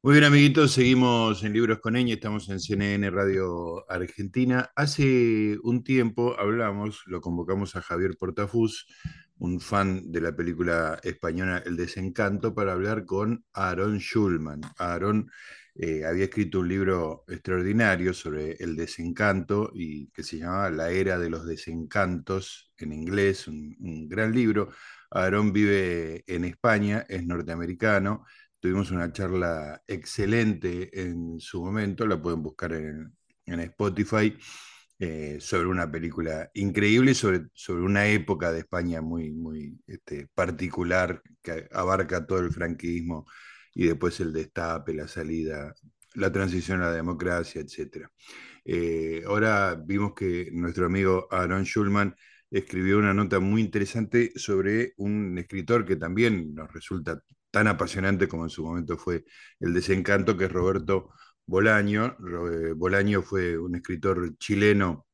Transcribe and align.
Muy 0.00 0.12
bien, 0.12 0.24
amiguitos, 0.24 0.72
seguimos 0.74 1.42
en 1.42 1.52
Libros 1.52 1.80
con 1.80 1.94
Ñ, 1.94 2.12
estamos 2.12 2.48
en 2.50 2.60
CNN 2.60 3.10
Radio 3.10 3.84
Argentina. 3.90 4.70
Hace 4.76 5.58
un 5.64 5.82
tiempo 5.82 6.38
hablamos, 6.38 7.02
lo 7.06 7.20
convocamos 7.20 7.74
a 7.74 7.82
Javier 7.82 8.16
Portafus, 8.16 8.86
un 9.38 9.60
fan 9.60 10.12
de 10.12 10.20
la 10.20 10.36
película 10.36 11.00
española 11.02 11.64
El 11.66 11.76
Desencanto, 11.76 12.54
para 12.54 12.74
hablar 12.74 13.06
con 13.06 13.44
Aaron 13.52 13.98
Schulman. 13.98 14.60
Aaron 14.78 15.28
eh, 15.74 16.04
había 16.04 16.26
escrito 16.26 16.60
un 16.60 16.68
libro 16.68 17.24
extraordinario 17.26 18.14
sobre 18.14 18.52
el 18.60 18.76
desencanto 18.76 19.72
y 19.74 20.10
que 20.10 20.22
se 20.22 20.38
llamaba 20.38 20.70
La 20.70 20.90
Era 20.90 21.18
de 21.18 21.28
los 21.28 21.44
Desencantos 21.44 22.72
en 22.78 22.92
inglés, 22.92 23.48
un, 23.48 23.76
un 23.80 24.08
gran 24.08 24.32
libro. 24.32 24.70
Aaron 25.10 25.52
vive 25.52 26.22
en 26.28 26.44
España, 26.44 27.04
es 27.08 27.26
norteamericano 27.26 28.24
Tuvimos 28.60 28.90
una 28.90 29.12
charla 29.12 29.82
excelente 29.86 30.90
en 31.00 31.38
su 31.38 31.64
momento, 31.64 32.06
la 32.06 32.20
pueden 32.20 32.42
buscar 32.42 32.72
en, 32.72 33.14
Spotify, 33.46 34.36
eh, 34.98 35.38
sobre 35.40 35.68
una 35.68 35.90
película 35.90 36.50
increíble, 36.54 37.14
sobre, 37.14 37.46
sobre 37.54 37.82
una 37.82 38.06
época 38.08 38.52
de 38.52 38.60
España 38.60 39.00
muy, 39.00 39.30
muy 39.30 39.80
este, 39.86 40.26
particular 40.34 41.22
que 41.40 41.68
abarca 41.72 42.26
todo 42.26 42.40
el 42.40 42.52
franquismo 42.52 43.26
y 43.74 43.86
después 43.86 44.18
el 44.20 44.32
destape, 44.32 44.92
la 44.92 45.08
salida, 45.08 45.72
la 46.14 46.32
transición 46.32 46.82
a 46.82 46.86
la 46.86 46.92
democracia, 46.92 47.60
etc. 47.60 48.08
Eh, 48.64 49.22
ahora 49.26 49.76
vimos 49.76 50.14
que 50.14 50.50
nuestro 50.52 50.86
amigo 50.86 51.28
Aaron 51.30 51.64
Schulman 51.64 52.14
escribió 52.50 52.98
una 52.98 53.14
nota 53.14 53.40
muy 53.40 53.60
interesante 53.62 54.32
sobre 54.36 54.94
un 54.96 55.38
escritor 55.38 55.84
que 55.86 55.96
también 55.96 56.54
nos 56.54 56.72
resulta 56.72 57.22
tan 57.50 57.66
apasionante 57.68 58.28
como 58.28 58.44
en 58.44 58.50
su 58.50 58.64
momento 58.64 58.96
fue 58.98 59.24
El 59.60 59.74
desencanto, 59.74 60.36
que 60.36 60.46
es 60.46 60.52
Roberto 60.52 61.10
Bolaño. 61.46 62.16
Eh, 62.52 62.72
Bolaño 62.74 63.22
fue 63.22 63.58
un 63.58 63.76
escritor 63.76 64.36
chileno 64.38 65.06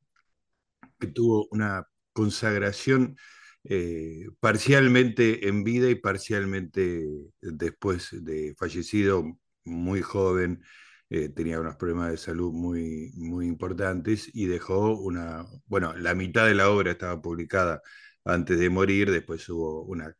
que 0.99 1.07
tuvo 1.07 1.47
una 1.51 1.87
consagración 2.13 3.17
eh, 3.63 4.27
parcialmente 4.39 5.47
en 5.47 5.63
vida 5.63 5.89
y 5.89 5.95
parcialmente 5.95 7.07
después 7.41 8.09
de 8.23 8.55
fallecido, 8.57 9.37
muy 9.65 10.01
joven, 10.01 10.63
eh, 11.09 11.29
tenía 11.29 11.59
unos 11.59 11.75
problemas 11.75 12.11
de 12.11 12.17
salud 12.17 12.51
muy, 12.51 13.11
muy 13.15 13.47
importantes 13.47 14.29
y 14.33 14.45
dejó 14.47 14.97
una, 14.99 15.45
bueno, 15.67 15.93
la 15.97 16.15
mitad 16.15 16.45
de 16.47 16.55
la 16.55 16.69
obra 16.69 16.91
estaba 16.91 17.21
publicada 17.21 17.81
antes 18.23 18.59
de 18.59 18.69
morir, 18.69 19.11
después 19.11 19.47
hubo 19.49 19.83
una 19.83 20.15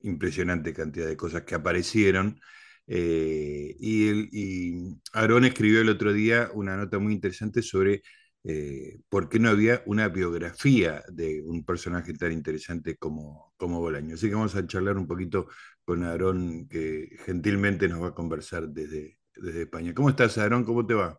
impresionante 0.00 0.72
cantidad 0.72 1.06
de 1.06 1.16
cosas 1.16 1.42
que 1.42 1.54
aparecieron. 1.54 2.40
Eh, 2.86 3.76
y, 3.78 4.08
el, 4.08 4.28
y 4.32 4.98
Aarón 5.12 5.44
escribió 5.44 5.80
el 5.80 5.88
otro 5.88 6.12
día 6.12 6.50
una 6.54 6.76
nota 6.76 6.98
muy 6.98 7.12
interesante 7.12 7.62
sobre 7.62 8.02
eh, 8.44 8.98
por 9.08 9.28
qué 9.28 9.38
no 9.38 9.50
había 9.50 9.82
una 9.86 10.08
biografía 10.08 11.02
de 11.08 11.42
un 11.42 11.64
personaje 11.64 12.12
tan 12.14 12.32
interesante 12.32 12.96
como, 12.96 13.52
como 13.56 13.80
Bolaño. 13.80 14.14
Así 14.14 14.28
que 14.28 14.34
vamos 14.34 14.56
a 14.56 14.66
charlar 14.66 14.98
un 14.98 15.06
poquito 15.06 15.46
con 15.84 16.02
Aarón, 16.02 16.68
que 16.68 17.08
gentilmente 17.24 17.88
nos 17.88 18.02
va 18.02 18.08
a 18.08 18.14
conversar 18.14 18.68
desde, 18.68 19.18
desde 19.36 19.62
España. 19.62 19.94
¿Cómo 19.94 20.10
estás, 20.10 20.36
Aarón? 20.38 20.64
¿Cómo 20.64 20.84
te 20.86 20.94
va? 20.94 21.18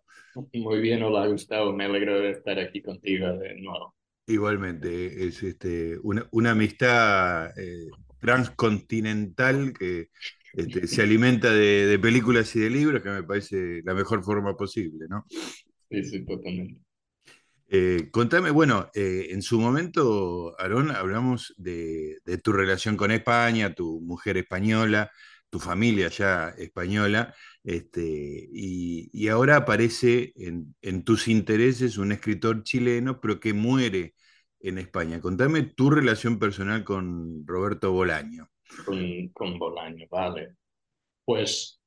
Muy 0.53 0.81
bien, 0.81 1.03
hola 1.03 1.27
Gustavo, 1.27 1.73
me 1.73 1.85
alegro 1.85 2.19
de 2.19 2.31
estar 2.31 2.57
aquí 2.59 2.81
contigo 2.81 3.27
de 3.37 3.61
nuevo. 3.61 3.95
Igualmente, 4.25 5.27
es 5.27 5.43
este, 5.43 5.97
una, 6.01 6.27
una 6.31 6.51
amistad 6.51 7.57
eh, 7.57 7.87
transcontinental 8.23 9.73
que 9.73 10.07
este, 10.53 10.87
se 10.87 11.01
alimenta 11.01 11.51
de, 11.51 11.85
de, 11.87 11.99
películas 11.99 12.55
y 12.55 12.61
de 12.61 12.69
libros, 12.69 13.03
que 13.03 13.09
me 13.09 13.23
parece 13.23 13.81
la 13.83 13.93
mejor 13.93 14.23
forma 14.23 14.55
posible, 14.55 15.07
¿no? 15.09 15.25
Sí, 15.89 16.03
sí, 16.05 16.25
totalmente. 16.25 16.79
Eh, 17.67 18.07
contame, 18.11 18.49
bueno, 18.49 18.89
eh, 18.93 19.27
en 19.31 19.41
su 19.41 19.59
momento, 19.59 20.55
Aarón, 20.57 20.91
hablamos 20.91 21.53
de, 21.57 22.19
de, 22.23 22.37
tu 22.37 22.53
relación 22.53 22.95
con 22.95 23.11
España, 23.11 23.73
tu 23.73 23.99
mujer 23.99 24.37
española, 24.37 25.11
tu 25.49 25.59
familia 25.59 26.07
ya 26.07 26.49
española, 26.57 27.35
este, 27.63 28.01
y, 28.53 29.09
y, 29.11 29.27
ahora 29.27 29.57
aparece 29.57 30.31
en, 30.37 30.75
en, 30.81 31.03
tus 31.03 31.27
intereses 31.27 31.97
un 31.97 32.13
escritor 32.13 32.63
chileno, 32.63 33.19
pero 33.19 33.39
que 33.39 33.53
muere 33.53 34.13
en 34.63 34.77
España. 34.77 35.19
Contame 35.19 35.63
tu 35.63 35.89
relación 35.89 36.39
personal 36.39 36.83
con 36.83 37.45
Roberto 37.45 37.91
Bolaño. 37.91 38.47
Con, 39.33 39.59
Bolaño, 39.59 40.07
vale. 40.09 40.55
Pues 41.25 41.81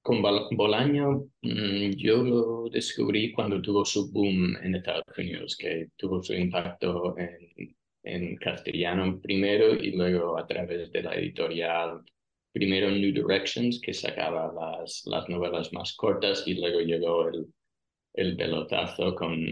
con 0.00 0.22
Bolaño 0.22 1.26
mm, 1.42 1.90
yo 1.96 2.22
lo 2.22 2.68
descubrí 2.70 3.32
cuando 3.32 3.60
tuvo 3.60 3.84
su 3.84 4.10
boom 4.10 4.56
en 4.62 4.76
Estados 4.76 5.04
Unidos, 5.18 5.56
que 5.56 5.88
tuvo 5.96 6.22
su 6.22 6.32
impacto 6.34 7.14
en, 7.18 8.36
castellano 8.36 9.20
primero 9.20 9.74
y 9.74 9.92
luego 9.92 10.36
a 10.36 10.44
través 10.44 10.90
de 10.90 11.02
la 11.02 11.14
editorial, 11.14 12.02
primero 12.52 12.90
New 12.90 13.12
Directions, 13.12 13.80
que 13.80 13.94
sacaba 13.94 14.52
las 14.52 15.28
novelas 15.28 15.72
más 15.72 15.94
cortas 15.94 16.42
y 16.46 16.54
luego 16.54 16.80
llegó 16.80 17.28
el 17.28 17.46
el 18.14 18.36
pelotazo 18.36 19.14
con, 19.14 19.44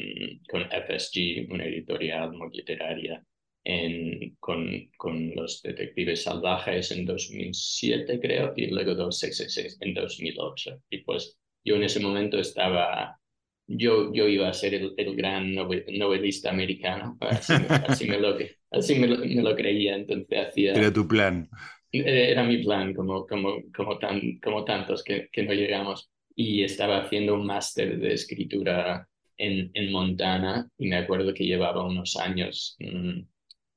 con 0.49 0.63
FSG, 0.63 1.51
una 1.51 1.65
editorial 1.65 2.33
muy 2.33 2.51
literaria, 2.51 3.25
en, 3.65 4.37
con, 4.39 4.91
con 4.97 5.35
Los 5.35 5.63
Detectives 5.63 6.25
Salvajes 6.25 6.91
en 6.93 7.05
2007, 7.05 8.19
creo, 8.21 8.53
y 8.57 8.67
luego 8.67 8.95
266 8.95 9.79
en 9.81 9.95
2008. 9.95 10.83
Y 10.91 10.99
pues 10.99 11.39
yo 11.65 11.77
en 11.77 11.85
ese 11.85 12.01
momento 12.01 12.39
estaba, 12.39 13.19
yo, 13.67 14.13
yo 14.13 14.29
iba 14.29 14.49
a 14.49 14.53
ser 14.53 14.75
el, 14.75 14.95
el 14.97 15.17
gran 15.17 15.55
novelista 15.55 16.51
americano, 16.51 17.17
así, 17.21 17.55
así, 17.87 18.09
me, 18.09 18.19
lo, 18.19 18.37
así 18.71 18.95
me, 18.99 19.07
lo, 19.07 19.19
me 19.19 19.43
lo 19.43 19.55
creía, 19.55 19.95
entonces 19.95 20.39
hacía... 20.39 20.73
Era 20.73 20.93
tu 20.93 21.07
plan. 21.07 21.49
Era 21.93 22.45
mi 22.45 22.63
plan, 22.63 22.95
como, 22.95 23.27
como, 23.27 23.63
como, 23.75 23.99
tan, 23.99 24.39
como 24.39 24.65
tantos 24.65 25.03
que, 25.03 25.29
que 25.33 25.43
no 25.43 25.53
llegamos 25.53 26.11
y 26.41 26.65
estaba 26.65 27.03
haciendo 27.03 27.35
un 27.35 27.45
máster 27.45 27.99
de 27.99 28.15
escritura 28.15 29.07
en, 29.37 29.71
en, 29.75 29.93
Montana 29.93 30.67
y 30.79 30.89
me 30.89 30.97
acuerdo 30.97 31.35
que 31.35 31.45
llevaba 31.45 31.85
unos 31.85 32.17
años 32.17 32.77
mmm, 32.79 33.21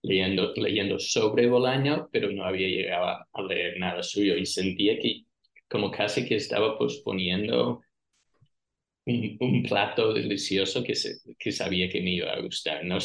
leyendo, 0.01 0.53
leyendo 0.55 0.97
sobre 0.97 1.47
Bolaño, 1.47 2.09
pero 2.13 2.31
no 2.31 2.45
había 2.45 2.69
llegado 2.69 3.25
a 3.33 3.41
leer 3.41 3.79
nada 3.79 4.01
suyo 4.01 4.37
y 4.37 4.45
sentía 4.45 4.97
que 4.97 5.23
como 5.67 5.91
casi 5.91 6.25
que 6.25 6.35
estaba 6.35 6.77
posponiendo 6.77 7.81
un, 9.05 9.37
un 9.41 9.63
plato 9.63 10.13
delicioso 10.13 10.83
que, 10.85 10.95
se, 10.95 11.17
que 11.37 11.51
sabía 11.51 11.89
que 11.89 12.01
me 12.01 12.11
iba 12.11 12.31
a 12.31 12.39
gustar. 12.39 12.85
¿no? 12.85 12.97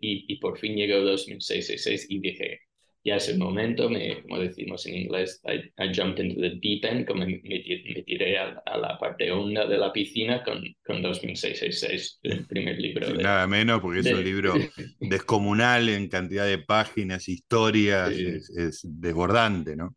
Y, 0.00 0.32
y 0.32 0.36
por 0.36 0.58
fin 0.58 0.76
llegó 0.76 1.00
2006 1.00 2.06
y 2.08 2.20
dije, 2.20 2.60
ya 3.04 3.16
es 3.16 3.28
el 3.28 3.38
momento, 3.38 3.88
me, 3.90 4.22
como 4.22 4.38
decimos 4.38 4.86
en 4.86 4.96
inglés, 4.96 5.40
I, 5.44 5.72
I 5.82 5.92
jumped 5.92 6.24
into 6.24 6.40
the 6.40 6.50
deep 6.60 6.84
end, 6.84 7.06
como 7.06 7.26
me, 7.26 7.40
me 7.42 8.02
tiré 8.04 8.38
a, 8.38 8.62
a, 8.64 8.78
la 8.78 8.98
parte 8.98 9.30
honda 9.30 9.66
de 9.66 9.78
la 9.78 9.92
piscina 9.92 10.42
con, 10.44 10.62
con 10.84 11.02
2666, 11.02 12.20
el 12.22 12.46
primer 12.46 12.78
libro. 12.78 13.06
Sí, 13.06 13.14
de, 13.14 13.22
nada 13.22 13.46
menos, 13.46 13.80
porque 13.80 14.00
es 14.00 14.04
de, 14.04 14.14
un 14.14 14.24
libro 14.24 14.54
descomunal 15.00 15.88
en 15.88 16.08
cantidad 16.08 16.46
de 16.46 16.58
páginas, 16.58 17.28
historias, 17.28 18.14
Sí. 18.14 18.26
es, 18.26 18.50
es 18.50 18.80
desbordante, 18.84 19.74
¿no? 19.76 19.96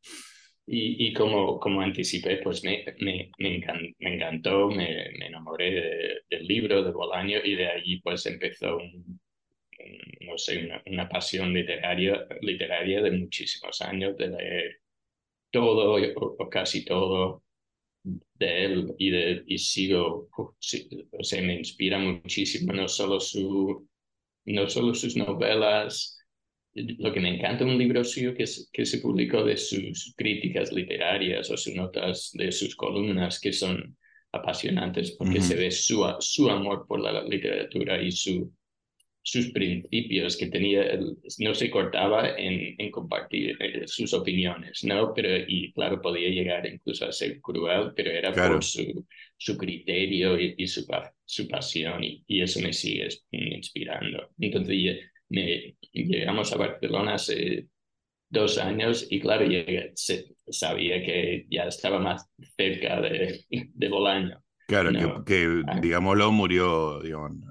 Y, 0.67 1.07
y 1.07 1.13
como, 1.13 1.59
como 1.59 1.81
anticipé, 1.81 2.37
pues 2.37 2.63
me, 2.63 2.83
me, 2.99 3.29
me, 3.37 3.55
encan, 3.57 3.81
me 3.99 4.15
encantó, 4.15 4.67
me, 4.69 5.11
me 5.19 5.27
enamoré 5.27 5.71
de, 5.71 6.21
del 6.29 6.47
libro 6.47 6.83
de 6.83 6.91
Bolaño 6.91 7.37
y 7.43 7.55
de 7.55 7.67
allí 7.67 8.01
pues 8.01 8.25
empezó 8.25 8.77
un, 8.77 9.19
no 10.21 10.37
sé, 10.37 10.65
una, 10.65 10.81
una, 10.85 11.09
pasión 11.09 11.53
literaria, 11.53 12.27
literaria 12.41 13.01
de 13.01 13.11
muchísimos 13.11 13.81
años, 13.81 14.17
de 14.17 14.27
leer 14.27 14.81
todo 15.51 15.95
o, 15.95 16.35
o 16.37 16.49
casi 16.49 16.83
todo 16.83 17.43
de 18.03 18.65
él 18.65 18.93
y, 18.97 19.09
de, 19.09 19.43
y 19.47 19.57
sigo, 19.57 20.29
sí, 20.59 20.87
o 21.11 21.23
sea, 21.23 21.41
me 21.41 21.55
inspira 21.55 21.97
muchísimo, 21.97 22.73
no 22.73 22.87
solo, 22.87 23.19
su, 23.19 23.87
no 24.45 24.69
solo 24.69 24.93
sus 24.93 25.15
novelas, 25.15 26.19
lo 26.73 27.13
que 27.13 27.21
me 27.21 27.35
encanta 27.35 27.63
un 27.63 27.77
libro 27.77 28.03
suyo 28.03 28.33
que, 28.33 28.45
que 28.73 28.85
se 28.85 28.99
publicó 28.99 29.43
de 29.43 29.55
sus 29.55 30.13
críticas 30.17 30.73
literarias 30.73 31.49
o 31.49 31.57
sus 31.57 31.73
notas 31.73 32.31
de 32.33 32.51
sus 32.51 32.75
columnas 32.75 33.39
que 33.39 33.53
son 33.53 33.97
apasionantes 34.33 35.11
porque 35.11 35.39
uh 35.39 35.41
-huh. 35.41 35.47
se 35.47 35.55
ve 35.55 35.71
su, 35.71 36.05
su 36.19 36.49
amor 36.49 36.85
por 36.85 36.99
la 36.99 37.23
literatura 37.23 38.01
y 38.01 38.11
su 38.11 38.51
sus 39.25 39.49
principios 39.49 40.37
que 40.37 40.45
tenía, 40.47 40.99
no 41.39 41.55
se 41.55 41.71
cortaba 41.71 42.37
en, 42.37 42.75
en 42.77 42.91
compartir 42.91 43.57
eh, 43.59 43.87
sus 43.87 44.13
opiniones, 44.13 44.83
¿no? 44.83 45.15
Pero, 45.15 45.43
y 45.47 45.73
claro, 45.73 45.99
podía 45.99 46.29
llegar 46.29 46.67
incluso 46.67 47.07
a 47.07 47.11
ser 47.11 47.41
cruel, 47.41 47.91
pero 47.95 48.11
era 48.11 48.31
claro. 48.31 48.53
por 48.53 48.63
su, 48.63 49.07
su 49.35 49.57
criterio 49.57 50.39
y, 50.39 50.53
y 50.59 50.67
su, 50.67 50.85
su 51.25 51.47
pasión, 51.47 52.03
y, 52.03 52.23
y, 52.27 52.41
eso 52.41 52.59
me 52.61 52.71
sigue 52.71 53.09
inspirando. 53.31 54.29
Entonces, 54.39 54.99
me, 55.29 55.75
llegamos 55.91 56.53
a 56.53 56.57
Barcelona 56.57 57.15
hace 57.15 57.67
dos 58.29 58.59
años 58.59 59.07
y 59.09 59.19
claro, 59.19 59.47
llegué, 59.47 59.91
sabía 60.49 61.03
que 61.03 61.47
ya 61.49 61.63
estaba 61.63 61.97
más 61.97 62.29
cerca 62.55 63.01
de, 63.01 63.43
de 63.49 63.89
Bolaño. 63.89 64.44
Claro, 64.67 65.23
que, 65.23 65.61
ah. 65.67 65.79
digámoslo, 65.79 66.31
murió, 66.31 66.99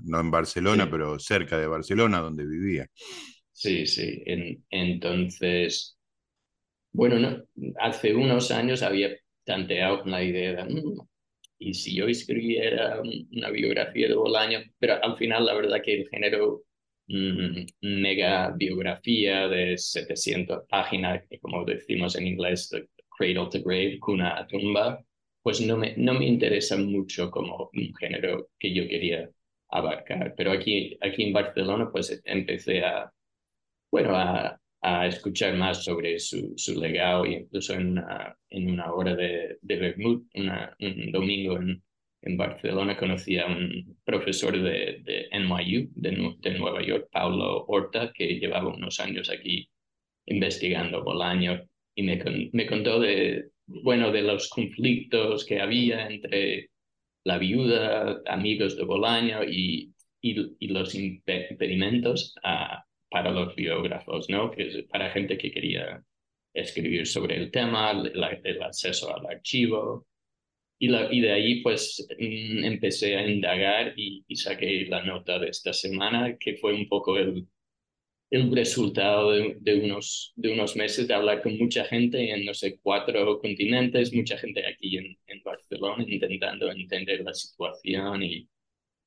no 0.03 0.21
en 0.21 0.31
Barcelona, 0.31 0.89
pero 0.91 1.19
cerca 1.19 1.59
de 1.59 1.67
Barcelona, 1.67 2.19
donde 2.19 2.45
vivía. 2.45 2.87
Sí, 3.53 3.87
sí. 3.87 4.23
entonces, 4.71 5.97
bueno, 6.93 7.19
no, 7.19 7.45
hace 7.81 8.15
unos 8.15 8.51
años 8.51 8.83
había 8.83 9.11
tanteado 9.45 10.05
la 10.07 10.23
idea 10.25 10.65
de, 10.65 10.75
mm, 10.75 10.99
y 11.59 11.75
si 11.75 11.95
yo 11.95 12.07
escribiera 12.09 13.01
una 13.01 13.51
biografía 13.51 14.09
de 14.09 14.15
Bolaño, 14.15 14.61
pero 14.79 15.03
al 15.03 15.17
final 15.17 15.47
la 15.47 15.55
verdad 15.55 15.83
que 15.83 15.95
el 15.95 16.09
género 16.09 16.63
mm, 17.07 17.65
mega 17.83 18.53
biografía 18.57 19.49
de 19.49 19.79
700 19.79 20.65
páginas, 20.69 21.23
como 21.41 21.65
decimos 21.65 22.17
en 22.17 22.27
inglés, 22.27 22.71
cradle 23.17 23.49
to 23.51 23.63
grave, 23.63 23.99
cuna 24.01 24.39
a 24.39 24.47
tumba, 24.47 25.01
pues 25.45 25.61
no 25.61 25.77
me, 25.77 25.95
no 25.99 26.15
me 26.15 26.27
interesa 26.27 26.79
mucho 26.79 27.31
como 27.31 27.71
un 27.75 27.95
género 27.97 28.49
que 28.59 28.75
yo 28.75 28.89
quería 28.89 29.31
abarcar. 29.71 30.35
Pero 30.37 30.53
aquí, 30.53 30.99
aquí 31.03 31.25
en 31.25 31.35
Barcelona 31.35 31.91
pues 31.93 32.23
empecé 32.25 32.83
a, 32.85 33.13
bueno, 33.91 34.17
a, 34.17 34.59
a 34.83 35.07
escuchar 35.07 35.55
más 35.57 35.85
sobre 35.85 36.19
su, 36.19 36.55
su 36.57 36.81
legado 36.81 37.27
y 37.27 37.35
incluso 37.35 37.75
en 37.75 37.89
una, 37.93 38.37
en 38.51 38.71
una 38.71 38.93
hora 38.95 39.15
de, 39.15 39.59
de 39.63 39.95
un 39.99 41.13
domingo 41.13 41.59
en, 41.59 41.83
en 42.23 42.37
Barcelona, 42.39 42.97
conocí 42.97 43.39
a 43.39 43.47
un 43.47 43.99
profesor 44.05 44.55
de, 44.55 45.03
de 45.05 45.29
NYU, 45.31 45.91
de, 45.95 46.35
de, 46.41 46.59
Nueva 46.59 46.83
York, 46.83 47.09
Paulo 47.13 47.67
Horta, 47.69 48.13
que 48.15 48.39
llevaba 48.41 48.75
unos 48.75 48.99
años 48.99 49.29
aquí 49.31 49.69
investigando 50.27 51.05
Bolaño 51.05 51.61
y 51.95 52.03
me, 52.03 52.23
me 52.53 52.67
contó 52.67 52.99
de, 52.99 53.51
bueno, 53.67 54.13
de 54.13 54.23
los 54.23 54.49
conflictos 54.49 55.45
que 55.45 55.61
había 55.61 56.07
entre 56.09 56.71
la 57.25 57.39
viuda, 57.39 58.21
amigos 58.27 58.77
de 58.77 58.85
Bolaño 58.85 59.45
y, 59.45 59.93
y, 60.21 60.69
los 60.69 60.95
impedimentos 60.95 62.35
a, 62.43 62.85
para 63.11 63.31
los 63.31 63.55
biógrafos, 63.55 64.29
¿no? 64.29 64.51
Que 64.51 64.87
para 64.91 65.11
gente 65.11 65.39
que 65.39 65.51
quería 65.51 66.03
escribir 66.53 67.07
sobre 67.07 67.37
el 67.37 67.51
tema, 67.51 67.91
el 67.91 68.63
acceso 68.63 69.15
al 69.15 69.27
archivo. 69.27 70.07
Y, 70.79 70.89
la, 70.89 71.13
y 71.13 71.21
de 71.21 71.33
ahí 71.33 71.63
pues 71.63 72.07
mm, 72.19 72.65
empecé 72.65 73.17
a 73.17 73.27
indagar 73.27 73.95
y, 73.97 74.25
saqué 74.35 74.87
la 74.87 75.03
nota 75.05 75.39
de 75.39 75.49
esta 75.49 75.73
semana, 75.73 76.37
que 76.39 76.57
fue 76.57 76.75
un 76.75 76.89
poco 76.89 77.17
el, 77.17 77.47
el 78.35 78.51
resultado 78.53 79.31
de, 79.31 79.75
unos, 79.85 80.33
de 80.35 80.53
unos 80.53 80.75
meses 80.75 81.07
de 81.07 81.15
hablar 81.15 81.41
con 81.41 81.57
mucha 81.57 81.85
gente 81.85 82.33
en, 82.33 82.45
no 82.45 82.53
sé, 82.53 82.81
cuatro 82.83 83.39
continentes, 83.39 84.13
mucha 84.13 84.37
gente 84.37 84.67
aquí 84.67 84.99
en, 84.99 85.17
en 85.29 85.41
Barcelona 85.45 86.05
intentando 86.09 86.69
entender 86.69 87.21
la 87.21 87.33
situación 87.33 88.25
y, 88.25 88.49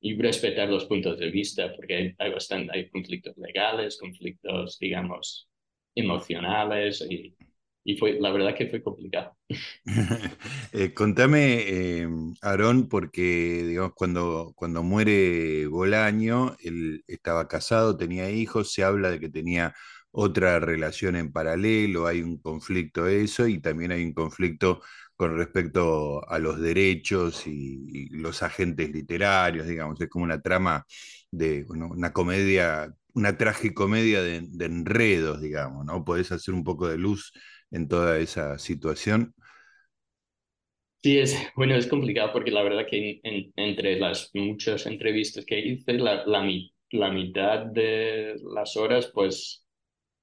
y 0.00 0.16
respetar 0.16 0.70
los 0.70 0.86
puntos 0.86 1.18
de 1.18 1.30
vista, 1.30 1.74
porque 1.76 1.94
hay, 1.94 2.14
hay, 2.16 2.30
bastante, 2.30 2.72
hay 2.74 2.88
conflictos 2.88 3.36
legales, 3.36 3.98
conflictos, 3.98 4.78
digamos, 4.78 5.46
emocionales, 5.94 7.06
y, 7.10 7.34
y 7.88 7.96
fue, 7.96 8.18
la 8.20 8.30
verdad 8.30 8.54
que 8.54 8.66
fue 8.66 8.82
complicado. 8.82 9.34
eh, 10.72 10.92
contame, 10.92 11.64
eh, 11.66 12.06
Aarón, 12.42 12.86
porque 12.86 13.64
digamos, 13.66 13.92
cuando, 13.94 14.52
cuando 14.54 14.82
muere 14.82 15.66
Bolaño, 15.68 16.54
él 16.62 17.02
estaba 17.06 17.48
casado, 17.48 17.96
tenía 17.96 18.30
hijos, 18.30 18.74
se 18.74 18.84
habla 18.84 19.10
de 19.10 19.20
que 19.20 19.30
tenía 19.30 19.74
otra 20.10 20.60
relación 20.60 21.16
en 21.16 21.32
paralelo, 21.32 22.06
hay 22.06 22.20
un 22.20 22.36
conflicto 22.36 23.06
eso, 23.06 23.48
y 23.48 23.58
también 23.58 23.90
hay 23.92 24.04
un 24.04 24.12
conflicto 24.12 24.82
con 25.16 25.38
respecto 25.38 26.28
a 26.28 26.38
los 26.38 26.60
derechos 26.60 27.46
y, 27.46 28.10
los 28.10 28.42
agentes 28.42 28.90
literarios, 28.90 29.66
digamos, 29.66 29.98
es 29.98 30.10
como 30.10 30.26
una 30.26 30.42
trama 30.42 30.84
de 31.30 31.64
una 31.68 32.12
comedia, 32.12 32.94
una 33.14 33.38
tragicomedia 33.38 34.20
de, 34.22 34.42
de 34.46 34.64
enredos, 34.66 35.40
digamos, 35.40 35.86
¿no? 35.86 36.04
Podés 36.04 36.32
hacer 36.32 36.52
un 36.52 36.64
poco 36.64 36.86
de 36.88 36.98
luz 36.98 37.32
en 37.70 37.88
toda 37.88 38.18
esa 38.18 38.58
situación. 38.58 39.34
Sí, 41.02 41.18
es, 41.18 41.36
bueno, 41.54 41.76
es 41.76 41.86
complicado 41.86 42.32
porque 42.32 42.50
la 42.50 42.62
verdad 42.62 42.86
que 42.88 43.20
entre 43.56 43.98
las 44.00 44.30
muchas 44.34 44.84
entrevistas 44.86 45.44
que 45.44 45.58
hice, 45.60 45.92
la, 45.94 46.24
la, 46.26 46.44
la 46.90 47.10
mitad 47.12 47.66
de 47.66 48.34
las 48.54 48.76
horas, 48.76 49.10
pues 49.14 49.64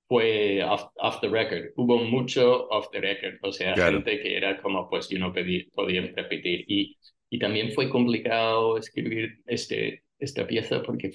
fue 0.08 0.64
off, 0.64 1.22
the 1.22 1.30
record. 1.30 1.72
Hubo 1.78 1.98
mucho 2.00 2.68
off 2.70 2.90
the 2.92 3.02
record, 3.02 3.36
o 3.44 3.52
sea, 3.54 3.78
gente 3.78 4.20
que 4.22 4.38
era 4.38 4.62
como, 4.62 4.90
pues 4.90 5.10
yo 5.10 5.20
no 5.20 5.34
pedí, 5.34 5.64
podía 5.72 6.02
repetir. 6.02 6.66
Y, 6.68 6.98
y 7.30 7.40
también 7.40 7.72
fue 7.74 7.90
complicado 7.90 8.78
escribir 8.78 9.42
este, 9.46 10.04
esta 10.20 10.48
pieza 10.48 10.84
porque 10.84 11.12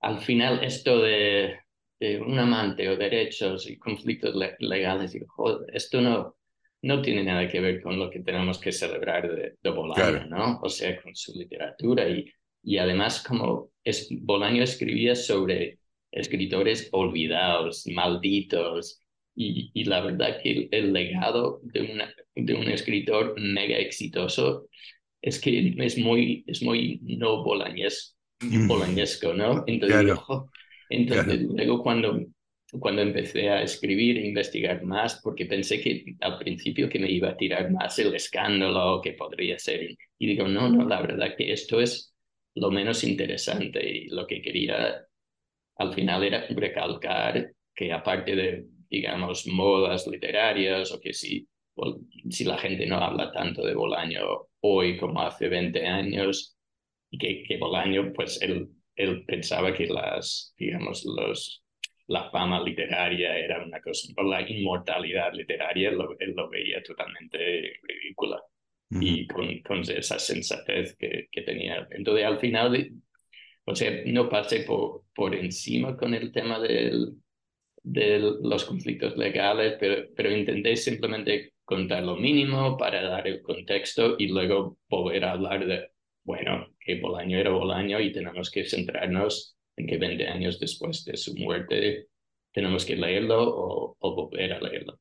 al 0.00 0.20
final 0.20 0.62
esto 0.64 1.00
de, 1.02 1.58
de 2.02 2.20
un 2.20 2.36
amante 2.36 2.88
o 2.88 2.96
derechos 2.96 3.70
y 3.70 3.78
conflictos 3.78 4.34
legales, 4.58 5.12
digo, 5.12 5.26
joder, 5.28 5.72
esto 5.72 6.00
no, 6.00 6.36
no 6.82 7.00
tiene 7.00 7.22
nada 7.22 7.46
que 7.46 7.60
ver 7.60 7.80
con 7.80 7.96
lo 7.96 8.10
que 8.10 8.18
tenemos 8.18 8.58
que 8.58 8.72
celebrar 8.72 9.32
de, 9.32 9.54
de 9.62 9.70
Bolaño, 9.70 10.26
¿no? 10.26 10.58
O 10.62 10.68
sea, 10.68 11.00
con 11.00 11.14
su 11.14 11.32
literatura 11.38 12.08
y, 12.08 12.28
y 12.64 12.78
además 12.78 13.22
como 13.22 13.70
es, 13.84 14.08
Bolaño 14.20 14.64
escribía 14.64 15.14
sobre 15.14 15.78
escritores 16.10 16.88
olvidados, 16.90 17.86
malditos. 17.86 19.00
Y, 19.36 19.70
y 19.72 19.84
la 19.84 20.00
verdad 20.00 20.40
que 20.42 20.68
el, 20.72 20.92
legado 20.92 21.60
de, 21.62 21.82
una, 21.82 22.12
de 22.34 22.54
un 22.54 22.68
escritor 22.68 23.40
mega 23.40 23.78
exitoso 23.78 24.66
es 25.22 25.40
que 25.40 25.72
es 25.78 25.96
muy, 25.98 26.44
es 26.48 26.62
muy 26.64 26.98
no 27.02 27.44
bolañes, 27.44 28.18
mm. 28.40 28.66
bolañesco, 28.66 29.32
¿no? 29.34 29.62
Entonces, 29.68 30.18
entonces 30.96 31.42
luego 31.42 31.82
cuando, 31.82 32.20
cuando 32.78 33.02
empecé 33.02 33.48
a 33.50 33.62
escribir 33.62 34.18
e 34.18 34.26
investigar 34.26 34.82
más, 34.84 35.20
porque 35.22 35.46
pensé 35.46 35.80
que 35.80 36.16
al 36.20 36.38
principio 36.38 36.88
que 36.88 36.98
me 36.98 37.10
iba 37.10 37.30
a 37.30 37.36
tirar 37.36 37.70
más 37.70 37.98
el 37.98 38.14
escándalo 38.14 39.00
que 39.02 39.12
podría 39.12 39.58
ser, 39.58 39.96
y 40.18 40.26
digo, 40.26 40.48
no, 40.48 40.68
no, 40.68 40.86
la 40.88 41.00
verdad 41.02 41.34
que 41.36 41.52
esto 41.52 41.80
es 41.80 42.14
lo 42.54 42.70
menos 42.70 43.04
interesante 43.04 43.80
y 43.88 44.08
lo 44.08 44.26
que 44.26 44.42
quería 44.42 45.06
al 45.76 45.94
final 45.94 46.22
era 46.24 46.46
recalcar 46.48 47.52
que 47.74 47.92
aparte 47.92 48.36
de, 48.36 48.66
digamos, 48.90 49.46
modas 49.46 50.06
literarias 50.06 50.92
o 50.92 51.00
que 51.00 51.12
si, 51.14 51.48
si 52.30 52.44
la 52.44 52.58
gente 52.58 52.86
no 52.86 52.96
habla 52.98 53.32
tanto 53.32 53.64
de 53.64 53.74
Bolaño 53.74 54.48
hoy 54.60 54.98
como 54.98 55.22
hace 55.22 55.48
20 55.48 55.86
años, 55.86 56.56
y 57.10 57.18
que, 57.18 57.42
que 57.44 57.58
Bolaño, 57.58 58.12
pues 58.14 58.40
él, 58.42 58.70
él 58.96 59.24
pensaba 59.26 59.74
que 59.74 59.86
las, 59.86 60.54
digamos, 60.56 61.04
los, 61.04 61.64
la 62.06 62.30
fama 62.30 62.62
literaria 62.62 63.36
era 63.38 63.64
una 63.64 63.80
cosa, 63.80 64.12
por 64.14 64.26
la 64.26 64.48
inmortalidad 64.48 65.32
literaria, 65.34 65.90
él 65.90 66.34
lo 66.34 66.48
veía 66.48 66.82
totalmente 66.82 67.74
ridícula. 67.82 68.42
Y 69.00 69.26
con, 69.26 69.58
con, 69.60 69.80
esa 69.80 70.18
sensatez 70.18 70.94
que, 70.96 71.28
que 71.32 71.40
tenía. 71.40 71.88
Entonces, 71.92 72.26
al 72.26 72.36
final, 72.36 72.92
o 73.64 73.74
sea, 73.74 74.02
no 74.04 74.28
pasé 74.28 74.64
por, 74.64 75.04
por 75.14 75.34
encima 75.34 75.96
con 75.96 76.12
el 76.12 76.30
tema 76.30 76.60
del, 76.60 77.14
de 77.82 78.18
los 78.18 78.64
conflictos 78.64 79.16
legales, 79.16 79.76
pero, 79.80 80.08
pero 80.14 80.36
intenté 80.36 80.76
simplemente 80.76 81.54
contar 81.64 82.02
lo 82.02 82.16
mínimo 82.16 82.76
para 82.76 83.02
dar 83.02 83.26
el 83.26 83.40
contexto 83.40 84.16
y 84.18 84.28
luego 84.28 84.78
a 84.90 85.32
hablar 85.32 85.66
de, 85.66 85.88
bueno, 86.24 86.68
que 86.80 87.00
Bolaño 87.00 87.38
era 87.38 87.50
Bolaño 87.50 88.00
y 88.00 88.12
tenemos 88.12 88.50
que 88.50 88.64
centrarnos 88.64 89.56
en 89.76 89.86
que 89.86 89.98
20 89.98 90.28
años 90.28 90.60
después 90.60 91.04
de 91.04 91.16
su 91.16 91.34
muerte 91.36 92.08
tenemos 92.52 92.84
que 92.84 92.96
leerlo 92.96 93.42
o, 93.42 93.96
o 93.98 94.14
volver 94.14 94.52
a 94.52 94.60
leerlo. 94.60 94.98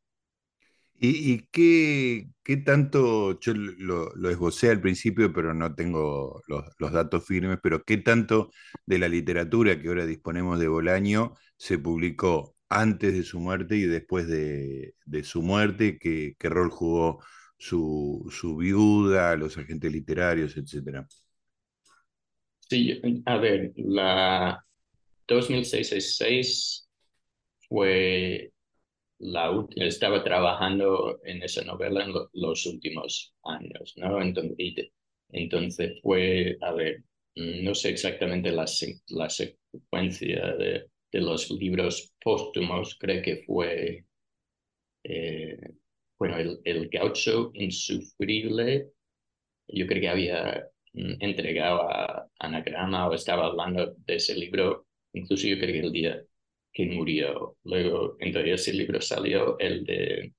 ¿Y, 1.03 1.47
qué, 1.51 2.27
qué, 2.43 2.57
tanto, 2.57 3.39
yo 3.39 3.53
lo, 3.55 4.13
lo, 4.15 4.29
esbocé 4.29 4.69
al 4.69 4.81
principio, 4.81 5.33
pero 5.33 5.51
no 5.51 5.73
tengo 5.73 6.43
los, 6.47 6.63
los, 6.77 6.91
datos 6.91 7.25
firmes, 7.25 7.57
pero 7.61 7.83
qué 7.83 7.97
tanto 7.97 8.51
de 8.85 8.99
la 8.99 9.07
literatura 9.07 9.81
que 9.81 9.87
ahora 9.87 10.05
disponemos 10.05 10.59
de 10.59 10.67
Bolaño 10.67 11.33
se 11.57 11.79
publicó 11.79 12.55
antes 12.69 13.13
de 13.13 13.23
su 13.23 13.39
muerte 13.39 13.77
y 13.77 13.81
después 13.85 14.27
de, 14.27 14.93
de 15.05 15.23
su 15.23 15.41
muerte? 15.41 15.97
¿Qué, 15.97 16.35
¿Qué, 16.37 16.49
rol 16.49 16.69
jugó 16.69 17.23
su, 17.61 18.27
su 18.31 18.57
viuda, 18.57 19.35
los 19.35 19.55
agentes 19.55 19.91
literarios, 19.91 20.57
etcétera? 20.57 21.07
Sí, 22.57 22.99
a 23.25 23.37
ver, 23.37 23.71
la 23.75 24.65
2006 25.27 26.89
fue 27.69 28.51
la, 29.19 29.51
estaba 29.75 30.23
trabajando 30.23 31.19
en 31.23 31.43
esa 31.43 31.63
novela 31.63 32.03
en 32.03 32.13
los 32.33 32.65
últimos 32.65 33.35
años, 33.43 33.93
¿no? 33.95 34.17
Entonces, 35.29 35.99
fue, 36.01 36.57
a 36.61 36.71
ver, 36.71 37.03
no 37.35 37.75
sé 37.75 37.89
exactamente 37.89 38.51
la, 38.51 38.65
secuencia 38.65 40.55
de, 40.55 40.87
de, 41.11 41.21
los 41.21 41.51
libros 41.51 42.11
póstumos, 42.23 42.97
creo 42.99 43.21
que 43.21 43.43
fue 43.45 44.03
bueno, 46.21 46.37
el, 46.37 46.61
el 46.65 46.87
gaucho 46.89 47.49
insufrible, 47.55 48.91
yo 49.67 49.87
creo 49.87 50.01
que 50.01 50.07
había 50.07 50.67
mm, 50.93 51.13
entregado 51.19 51.89
a 51.89 52.27
Anagrama 52.37 53.07
o 53.09 53.15
estaba 53.15 53.47
hablando 53.47 53.95
de 54.05 54.15
ese 54.17 54.35
libro, 54.35 54.85
incluso 55.13 55.47
yo 55.47 55.57
creo 55.57 55.73
que 55.73 55.79
el 55.79 55.91
día 55.91 56.23
que 56.71 56.85
murió. 56.85 57.57
Luego, 57.63 58.17
entonces 58.19 58.61
ese 58.61 58.73
libro 58.73 59.01
salió, 59.01 59.57
el 59.57 59.83
de, 59.83 60.33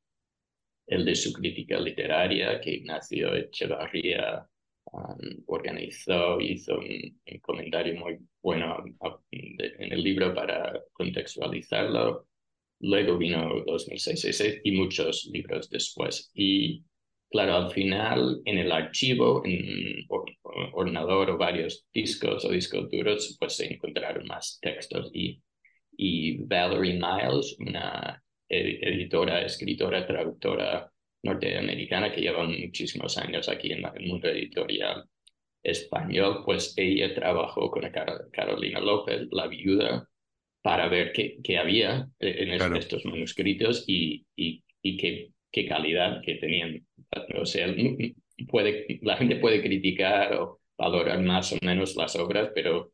el 0.87 1.05
de 1.05 1.17
su 1.17 1.33
crítica 1.33 1.81
literaria, 1.81 2.61
que 2.61 2.75
Ignacio 2.75 3.35
Echevarría 3.35 4.47
um, 4.93 5.43
organizó, 5.47 6.41
hizo 6.41 6.79
un, 6.79 7.21
comentario 7.41 7.99
muy 7.99 8.21
bueno 8.41 8.85
en 9.33 9.93
el 9.93 10.01
libro 10.01 10.33
para 10.33 10.81
contextualizarlo. 10.93 12.29
Luego 12.83 13.17
vino 13.17 13.63
2006 13.67 14.61
y 14.65 14.73
muchos 14.73 15.29
libros 15.33 15.71
después. 15.71 16.31
Y 16.35 16.85
claro, 17.31 17.57
al 17.57 17.71
final 17.71 18.43
en 18.45 18.59
el 18.59 18.71
archivo, 18.71 19.43
en 19.45 20.07
ordenador 20.73 21.31
o 21.31 21.39
varios 21.39 21.87
discos 21.95 22.45
o 22.45 22.51
discos 22.51 22.91
duros, 22.91 23.37
pues 23.41 23.57
se 23.57 23.73
encontraron 23.73 24.27
más 24.27 24.59
textos 24.61 25.11
y 25.15 25.41
y 25.97 26.39
Valerie 26.45 26.95
Miles, 26.95 27.57
una 27.59 28.23
editora, 28.49 29.43
escritora, 29.43 30.07
traductora 30.07 30.91
norteamericana 31.23 32.13
que 32.13 32.21
lleva 32.21 32.45
muchísimos 32.45 33.17
años 33.19 33.49
aquí 33.49 33.73
en 33.73 33.85
el 33.85 34.07
mundo 34.07 34.29
editorial 34.29 35.05
español, 35.63 36.43
pues 36.45 36.75
ella 36.77 37.15
trabajó 37.15 37.71
con 37.71 37.89
Carolina 38.33 38.81
López, 38.81 39.29
la 39.31 39.47
viuda, 39.47 40.09
para 40.63 40.89
ver 40.89 41.13
qué, 41.13 41.39
qué 41.43 41.59
había 41.59 42.09
en 42.21 42.77
estos 42.77 43.05
manuscritos 43.05 43.85
y, 43.87 44.25
y, 44.37 44.63
y 44.81 44.97
qué, 44.97 45.33
qué, 45.51 45.67
calidad 45.67 46.23
que 46.25 46.37
tenían. 46.37 46.87
O 47.35 47.45
sea, 47.45 47.67
puede, 48.49 48.99
la 49.03 49.17
gente 49.17 49.37
puede 49.37 49.61
criticar 49.61 50.35
o 50.35 50.61
valorar 50.79 51.21
más 51.21 51.53
o 51.53 51.59
menos 51.63 51.97
las 51.97 52.17
obras, 52.17 52.51
pero 52.55 52.93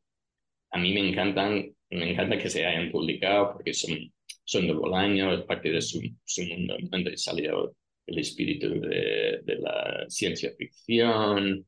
a 0.70 0.78
mí 0.78 0.92
me 0.92 1.08
encantan 1.08 1.72
me 1.90 2.10
encanta 2.10 2.38
que 2.38 2.50
se 2.50 2.64
hayan 2.64 2.90
publicado 2.90 3.54
porque 3.54 3.72
son, 3.72 4.12
son 4.44 4.66
de 4.66 4.72
Bolaño, 4.72 5.32
es 5.34 5.42
parte 5.44 5.70
de 5.70 5.80
su, 5.80 6.00
su 6.24 6.42
mundo, 6.44 6.76
donde 6.82 7.16
salió 7.16 7.74
el 8.06 8.18
espíritu 8.18 8.80
de, 8.80 9.40
de 9.42 9.56
la 9.56 10.04
ciencia 10.08 10.52
ficción, 10.56 11.66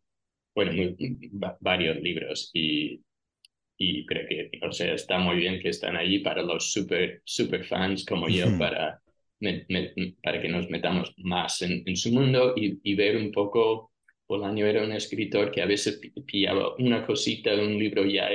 bueno, 0.54 0.72
varios 1.60 2.00
libros 2.00 2.50
y, 2.52 3.00
y 3.82 4.04
creo 4.04 4.28
que, 4.28 4.50
o 4.62 4.70
sea, 4.72 4.92
está 4.94 5.18
muy 5.18 5.36
bien 5.36 5.58
que 5.58 5.70
están 5.70 5.96
allí 5.96 6.18
para 6.18 6.42
los 6.42 6.70
super, 6.70 7.22
super 7.24 7.64
fans 7.64 8.04
como 8.04 8.28
yo, 8.28 8.46
para, 8.58 9.00
para 10.22 10.42
que 10.42 10.48
nos 10.50 10.68
metamos 10.68 11.14
más 11.16 11.62
en, 11.62 11.82
en 11.86 11.96
su 11.96 12.12
mundo 12.12 12.52
y, 12.54 12.78
y, 12.82 12.94
ver 12.94 13.16
un 13.16 13.32
poco, 13.32 13.92
Bolaño 14.28 14.66
era 14.66 14.84
un 14.84 14.92
escritor 14.92 15.50
que 15.50 15.62
a 15.62 15.66
veces 15.66 15.98
pillaba 16.26 16.76
una 16.76 17.06
cosita 17.06 17.56
de 17.56 17.66
un 17.66 17.78
libro 17.78 18.04
ya 18.04 18.28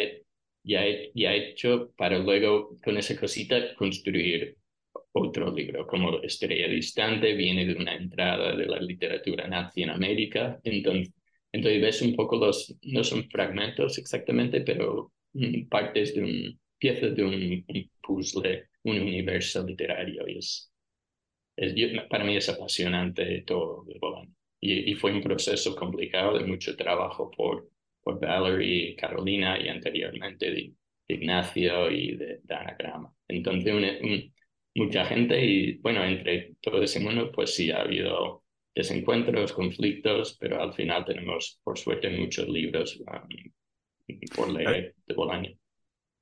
ya, 0.64 0.82
ya 1.14 1.34
hecho 1.36 1.92
para 1.96 2.18
luego 2.18 2.76
con 2.84 2.98
esa 2.98 3.16
cosita 3.16 3.76
construir 3.76 4.58
otro 5.12 5.52
libro, 5.54 5.86
como 5.86 6.22
Estrella 6.24 6.68
Distante, 6.68 7.36
viene 7.36 7.68
de 7.68 7.76
una 7.76 7.96
entrada 7.96 8.56
de 8.56 8.66
la 8.66 8.80
literatura 8.80 9.48
nazi 9.48 9.84
en 9.84 9.92
América, 9.92 10.60
entonces, 10.64 11.14
entonces 11.52 11.82
ves 11.82 12.02
un 12.02 12.16
poco 12.16 12.38
los, 12.38 12.76
no 12.82 13.04
son 13.04 13.30
fragmentos 13.30 14.00
exactamente, 14.00 14.62
pero 14.62 15.14
partes 15.70 16.16
de 16.16 16.24
un, 16.24 16.60
piezas 16.78 17.16
de 17.16 17.24
un, 17.24 17.66
puzzle, 18.02 18.70
un 18.84 19.00
universo 19.00 19.66
literario, 19.66 20.28
y 20.28 20.38
es, 20.38 20.72
es, 21.56 21.74
para 22.10 22.24
mí 22.24 22.36
es 22.36 22.50
apasionante 22.50 23.42
todo 23.42 23.84
de 23.86 24.00
Y, 24.60 24.92
y 24.92 24.96
fue 24.96 25.14
un 25.14 25.22
proceso 25.22 25.76
complicado 25.76 26.38
de 26.38 26.46
mucho 26.46 26.76
trabajo 26.76 27.32
por 27.32 27.70
por 28.06 28.20
Valerie, 28.20 28.96
Carolina 28.96 29.60
y 29.60 29.68
anteriormente 29.68 30.52
de, 30.52 30.74
Ignacio 31.08 31.92
y 31.92 32.16
de, 32.16 32.40
Anagrama. 32.50 33.12
Entonces, 33.28 33.74
mucha 34.76 35.06
gente 35.06 35.44
y 35.44 35.78
bueno, 35.78 36.04
entre 36.04 36.56
todo 36.62 36.82
ese 36.82 37.00
mundo, 37.00 37.32
pues 37.32 37.56
sí 37.56 37.72
ha 37.72 37.82
habido 37.82 38.44
desencuentros, 38.76 39.54
conflictos, 39.54 40.38
pero 40.40 40.62
al 40.62 40.74
final 40.74 41.06
tenemos, 41.06 41.60
por 41.64 41.78
suerte, 41.78 42.10
muchos 42.10 42.48
libros 42.48 43.00
um, 43.00 43.52
por 44.36 44.50
leer 44.52 44.96
de 45.06 45.14
Bolaño. 45.14 45.52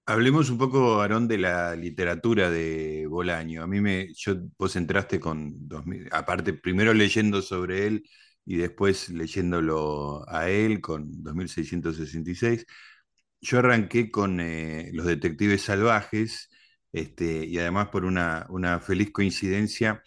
Hablemos 0.05 0.49
un 0.49 0.57
poco, 0.57 1.01
Aarón, 1.01 1.27
de 1.29 1.37
la 1.37 1.75
literatura 1.75 2.49
de 2.49 3.07
Bolaño. 3.07 3.63
A 3.63 3.67
mí 3.67 3.79
me, 3.79 4.13
yo, 4.13 4.35
vos 4.57 4.75
entraste 4.75 5.19
con, 5.19 5.69
aparte, 6.11 6.53
primero 6.53 6.93
leyendo 6.93 7.41
sobre 7.41 7.87
él 7.87 8.03
y 8.45 8.57
después 8.57 9.09
leyéndolo 9.09 10.25
a 10.27 10.49
él 10.49 10.81
con 10.81 11.23
2666. 11.23 12.65
Yo 13.41 13.59
arranqué 13.59 14.11
con 14.11 14.39
eh, 14.41 14.89
Los 14.93 15.05
Detectives 15.05 15.63
Salvajes 15.63 16.49
este, 16.91 17.45
y 17.45 17.57
además 17.59 17.89
por 17.89 18.05
una, 18.05 18.45
una 18.49 18.79
feliz 18.79 19.11
coincidencia 19.11 20.03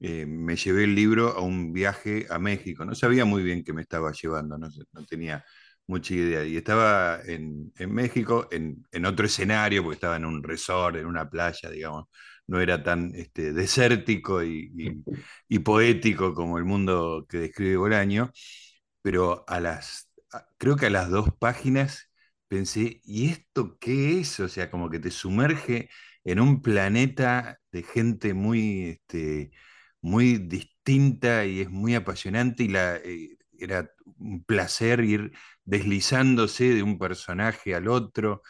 eh, 0.00 0.26
me 0.26 0.56
llevé 0.56 0.84
el 0.84 0.94
libro 0.94 1.28
a 1.30 1.40
un 1.40 1.72
viaje 1.72 2.26
a 2.30 2.38
México. 2.38 2.84
No 2.84 2.94
sabía 2.94 3.24
muy 3.24 3.42
bien 3.42 3.64
qué 3.64 3.72
me 3.72 3.82
estaba 3.82 4.12
llevando, 4.12 4.58
no, 4.58 4.68
no 4.92 5.06
tenía 5.06 5.44
mucha 5.86 6.14
idea. 6.14 6.44
Y 6.44 6.56
estaba 6.56 7.20
en, 7.24 7.72
en 7.76 7.94
México, 7.94 8.48
en, 8.50 8.86
en, 8.92 9.06
otro 9.06 9.26
escenario, 9.26 9.82
porque 9.82 9.96
estaba 9.96 10.16
en 10.16 10.24
un 10.24 10.42
resort, 10.42 10.96
en 10.96 11.06
una 11.06 11.28
playa, 11.30 11.70
digamos, 11.70 12.06
no 12.46 12.60
era 12.60 12.82
tan 12.82 13.12
este, 13.14 13.52
desértico 13.52 14.42
y, 14.44 15.02
poético 15.64 16.34
como 16.34 16.58
el 16.58 16.64
mundo 16.64 17.26
que 17.28 17.38
describe 17.38 17.76
Bolaño, 17.76 18.30
pero 19.02 19.44
a 19.48 19.60
las, 19.60 20.10
creo 20.58 20.76
que 20.76 20.86
a 20.86 20.90
las 20.90 21.10
dos 21.10 21.28
páginas 21.38 22.10
pensé, 22.48 23.00
¿y 23.04 23.28
esto 23.30 23.78
qué 23.78 24.20
es? 24.20 24.40
O 24.40 24.48
sea, 24.48 24.70
como 24.70 24.90
que 24.90 24.98
te 25.00 25.10
sumerge 25.10 25.88
en 26.24 26.40
un 26.40 26.62
planeta 26.62 27.60
de 27.72 27.82
gente 27.82 28.34
muy, 28.34 28.84
este, 28.90 29.52
muy 30.00 30.38
distinta 30.38 31.44
y 31.46 31.60
es 31.60 31.70
muy 31.70 31.94
apasionante 31.94 32.64
y 32.64 32.68
la, 32.68 32.96
eh, 32.96 33.36
era 33.58 33.90
un 34.18 34.44
placer 34.44 35.00
ir 35.00 35.32
deslizándose 35.66 36.74
de 36.74 36.82
un 36.82 36.98
personaje 36.98 37.74
al 37.74 37.88
otro 37.88 38.42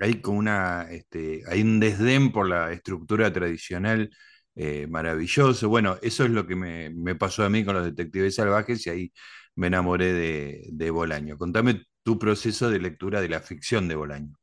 hay 0.00 0.14
como 0.20 0.38
una, 0.38 0.88
este, 0.90 1.42
hay 1.46 1.62
un 1.62 1.80
desdén 1.80 2.32
por 2.32 2.48
la 2.48 2.72
estructura 2.72 3.32
tradicional 3.32 4.10
eh, 4.54 4.86
maravilloso. 4.88 5.68
Bueno, 5.68 5.98
eso 6.02 6.24
es 6.24 6.30
lo 6.30 6.46
que 6.46 6.56
me, 6.56 7.14
pasó 7.14 7.44
a 7.44 7.50
mí 7.50 7.64
con 7.64 7.74
los 7.74 7.84
detectives 7.84 8.36
salvajes 8.36 8.86
y 8.86 8.90
ahí 8.90 9.12
me 9.54 9.68
enamoré 9.68 10.12
de, 10.12 10.90
Bolaño. 10.90 11.36
Contame 11.38 11.82
tu 12.02 12.18
proceso 12.18 12.70
de 12.70 12.80
lectura 12.80 13.20
de 13.20 13.28
la 13.28 13.40
ficción 13.40 13.86
de 13.86 13.94
Bolaño. 13.94 14.34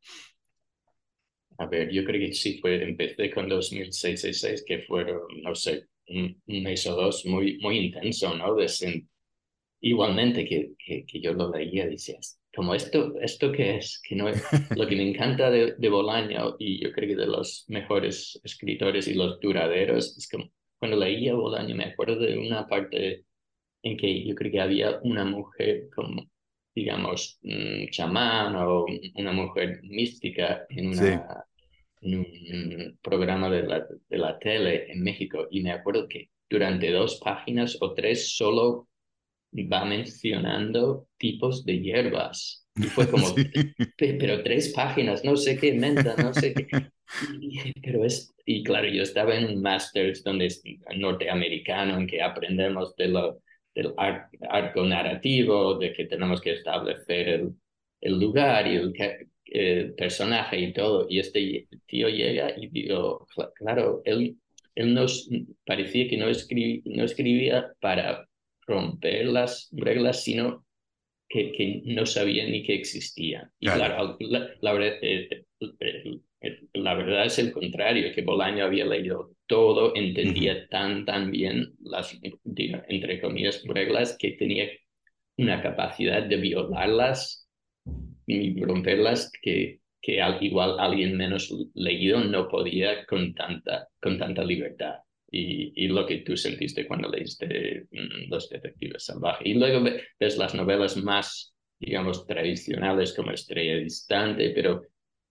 A 1.57 1.65
ver, 1.65 1.91
yo 1.91 2.05
creo 2.05 2.25
que 2.25 2.33
sí, 2.33 2.59
fue, 2.61 2.81
empecé 2.81 3.29
con 3.31 3.49
2006 3.49 4.63
que 4.65 4.83
fueron, 4.87 5.19
no 5.43 5.53
sé, 5.55 5.87
un, 6.07 6.41
mes 6.47 6.87
o 6.87 6.95
dos 6.95 7.25
muy, 7.25 7.57
muy 7.57 7.79
intenso, 7.79 8.33
¿no? 8.37 8.55
De, 8.55 8.69
igualmente 9.81 10.45
que, 10.45 10.73
que, 10.77 11.05
que, 11.05 11.21
yo 11.21 11.33
lo 11.33 11.51
leía, 11.51 11.87
decías, 11.87 12.39
como 12.55 12.73
esto, 12.75 13.13
esto 13.21 13.51
que 13.51 13.77
es, 13.77 14.01
que 14.03 14.15
no 14.15 14.27
es, 14.27 14.43
lo 14.75 14.87
que 14.87 14.95
me 14.95 15.03
encanta 15.09 15.49
de, 15.49 15.75
de, 15.77 15.89
Bolaño 15.89 16.55
y 16.59 16.83
yo 16.83 16.91
creo 16.91 17.09
que 17.09 17.15
de 17.15 17.27
los 17.27 17.65
mejores 17.67 18.39
escritores 18.43 19.07
y 19.07 19.13
los 19.13 19.39
duraderos, 19.39 20.17
es 20.17 20.27
como 20.29 20.49
cuando 20.77 20.97
leía 20.97 21.35
Bolaño 21.35 21.75
me 21.75 21.85
acuerdo 21.85 22.19
de 22.19 22.37
una 22.37 22.67
parte 22.67 23.25
en 23.83 23.97
que 23.97 24.25
yo 24.25 24.35
creo 24.35 24.51
que 24.51 24.61
había 24.61 24.99
una 25.03 25.25
mujer 25.25 25.89
como, 25.95 26.29
digamos, 26.75 27.39
un 27.43 27.87
chamán 27.91 28.55
o 28.55 28.85
una 29.15 29.31
mujer 29.31 29.79
mística 29.83 30.65
en, 30.69 30.89
una, 30.89 31.45
en 32.01 32.17
un 32.17 32.99
programa 33.01 33.49
de 33.49 33.63
la, 33.63 33.87
de 34.09 34.17
la 34.17 34.37
tele 34.39 34.91
en 34.91 35.01
México 35.01 35.47
y 35.49 35.61
me 35.61 35.71
acuerdo 35.71 36.07
que 36.07 36.29
durante 36.49 36.91
dos 36.91 37.19
páginas 37.23 37.77
o 37.79 37.93
tres 37.93 38.35
solo 38.35 38.88
va 39.53 39.85
mencionando 39.85 41.07
tipos 41.17 41.65
de 41.65 41.79
hierbas. 41.79 42.67
Y 42.75 42.83
fue 42.83 43.07
como, 43.11 43.33
pero 43.97 44.43
tres 44.43 44.73
páginas, 44.73 45.23
no 45.23 45.35
sé 45.35 45.57
qué 45.57 45.73
menta, 45.73 46.15
no 46.17 46.33
sé 46.33 46.53
qué. 46.53 46.67
Y, 47.39 47.73
pero 47.81 48.05
es, 48.05 48.33
y 48.45 48.63
claro, 48.63 48.87
yo 48.87 49.01
estaba 49.01 49.35
en 49.35 49.45
un 49.45 49.61
máster 49.61 50.13
donde 50.23 50.45
es 50.45 50.61
norteamericano 50.95 51.97
en 51.97 52.07
que 52.07 52.21
aprendemos 52.21 52.95
de 52.95 53.07
lo, 53.07 53.41
del 53.73 53.93
arco 53.97 54.83
narrativo, 54.83 55.77
de 55.77 55.91
que 55.93 56.05
tenemos 56.05 56.39
que 56.39 56.53
establecer 56.53 57.29
el, 57.29 57.55
el 58.01 58.19
lugar 58.19 58.67
y 58.67 58.75
el, 59.51 59.93
personaje 59.95 60.59
y 60.59 60.73
todo. 60.73 61.07
Y 61.09 61.19
este 61.19 61.67
tío 61.87 62.07
llega 62.07 62.53
y 62.55 62.67
digo, 62.67 63.27
claro, 63.55 64.03
él, 64.05 64.37
él 64.75 64.93
nos 64.93 65.27
parecía 65.65 66.07
que 66.07 66.17
no, 66.17 66.27
no 66.27 67.03
escribía 67.03 67.73
para 67.81 68.28
romper 68.69 69.25
las 69.25 69.69
reglas, 69.71 70.23
sino 70.23 70.65
que, 71.27 71.51
que 71.51 71.81
no 71.85 72.05
sabían 72.05 72.51
ni 72.51 72.63
que 72.63 72.75
existían. 72.75 73.51
Y 73.59 73.67
claro, 73.67 74.17
la, 74.19 74.73
verdad, 74.73 74.97
eh, 75.01 75.45
eh, 76.41 76.59
la 76.73 76.93
verdad 76.93 77.25
es 77.25 77.37
el 77.39 77.51
contrario, 77.51 78.13
que 78.13 78.21
Bolaño 78.21 78.65
había 78.65 78.85
leído 78.85 79.31
todo, 79.45 79.95
entendía 79.95 80.67
tan, 80.69 81.05
tan 81.05 81.31
bien 81.31 81.73
las, 81.81 82.17
entre 82.23 83.21
comillas, 83.21 83.63
reglas 83.65 84.17
que 84.17 84.31
tenía 84.31 84.69
una 85.37 85.61
capacidad 85.61 86.23
de 86.23 86.37
violarlas 86.37 87.47
y 88.25 88.61
romperlas 88.61 89.31
que, 89.41 89.79
que 90.01 90.21
al 90.21 90.43
igual 90.43 90.79
alguien 90.79 91.17
menos 91.17 91.53
leído 91.73 92.23
no 92.23 92.47
podía 92.47 93.05
con 93.05 93.33
tanta, 93.33 93.87
con 94.01 94.17
tanta 94.17 94.43
libertad. 94.43 94.95
Y, 95.31 95.85
y, 95.85 95.87
lo 95.87 96.05
que 96.07 96.19
tú 96.19 96.35
sentiste 96.35 96.87
cuando 96.87 97.07
leíste 97.09 97.87
mm, 97.91 98.29
Los 98.29 98.49
Detectives 98.49 99.05
Salvajes. 99.05 99.45
Y 99.45 99.53
luego 99.53 99.87
ves 100.19 100.37
las 100.37 100.55
novelas 100.55 100.97
más, 100.97 101.53
digamos, 101.79 102.25
tradicionales 102.25 103.13
como 103.13 103.31
Estrella 103.31 103.77
Distante, 103.77 104.51
pero 104.55 104.81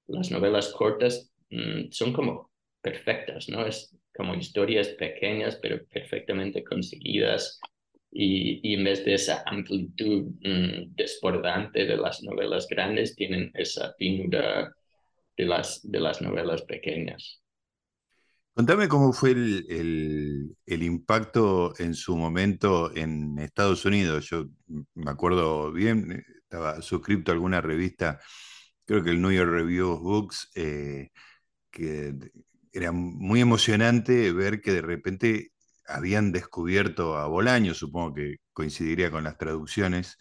las 0.06 0.30
novelas 0.30 0.68
cortas 0.72 1.32
mm, 1.50 1.90
son 1.90 2.12
como 2.12 2.50
perfectas, 2.80 3.48
¿no? 3.48 3.66
Es 3.66 3.96
como 4.14 4.34
historias 4.34 4.88
pequeñas 4.88 5.58
pero 5.60 5.84
perfectamente 5.86 6.64
conseguidas 6.64 7.60
y, 8.10 8.60
y 8.68 8.74
en 8.74 8.84
vez 8.84 9.04
de 9.04 9.14
esa 9.14 9.42
amplitud 9.46 10.32
mm, 10.40 10.94
desbordante 10.94 11.84
de 11.84 11.96
las 11.96 12.22
novelas 12.22 12.66
grandes, 12.68 13.14
tienen 13.14 13.50
esa 13.54 13.94
finura 13.98 14.72
de 15.36 15.44
las, 15.44 15.80
de 15.88 16.00
las 16.00 16.20
novelas 16.22 16.62
pequeñas. 16.62 17.37
Contame 18.58 18.88
cómo 18.88 19.12
fue 19.12 19.30
el, 19.30 20.56
el, 20.66 20.82
impacto 20.82 21.74
en 21.78 21.94
su 21.94 22.16
momento 22.16 22.90
en 22.92 23.38
Estados 23.38 23.84
Unidos. 23.84 24.28
Yo 24.28 24.46
me 24.94 25.12
acuerdo 25.12 25.70
bien, 25.70 26.24
estaba 26.42 26.82
suscrito 26.82 27.30
a 27.30 27.34
alguna 27.34 27.60
revista 27.60 28.18
creo 28.84 29.04
que 29.04 29.10
el 29.10 29.22
New 29.22 29.30
York 29.30 29.50
Review 29.52 29.90
of 29.92 30.00
Books, 30.02 30.50
eh, 30.56 31.10
que 31.70 32.14
era 32.72 32.92
muy 32.92 33.40
emocionante 33.40 34.32
ver 34.32 34.60
que 34.60 34.72
de 34.72 34.82
repente 34.82 35.52
habían 35.86 36.32
descubierto 36.32 37.16
a 37.18 37.28
Bolaño, 37.28 37.74
supongo 37.74 38.14
que 38.14 38.38
coincidiría 38.52 39.10
con 39.12 39.24
las 39.24 39.38
traducciones, 39.38 40.18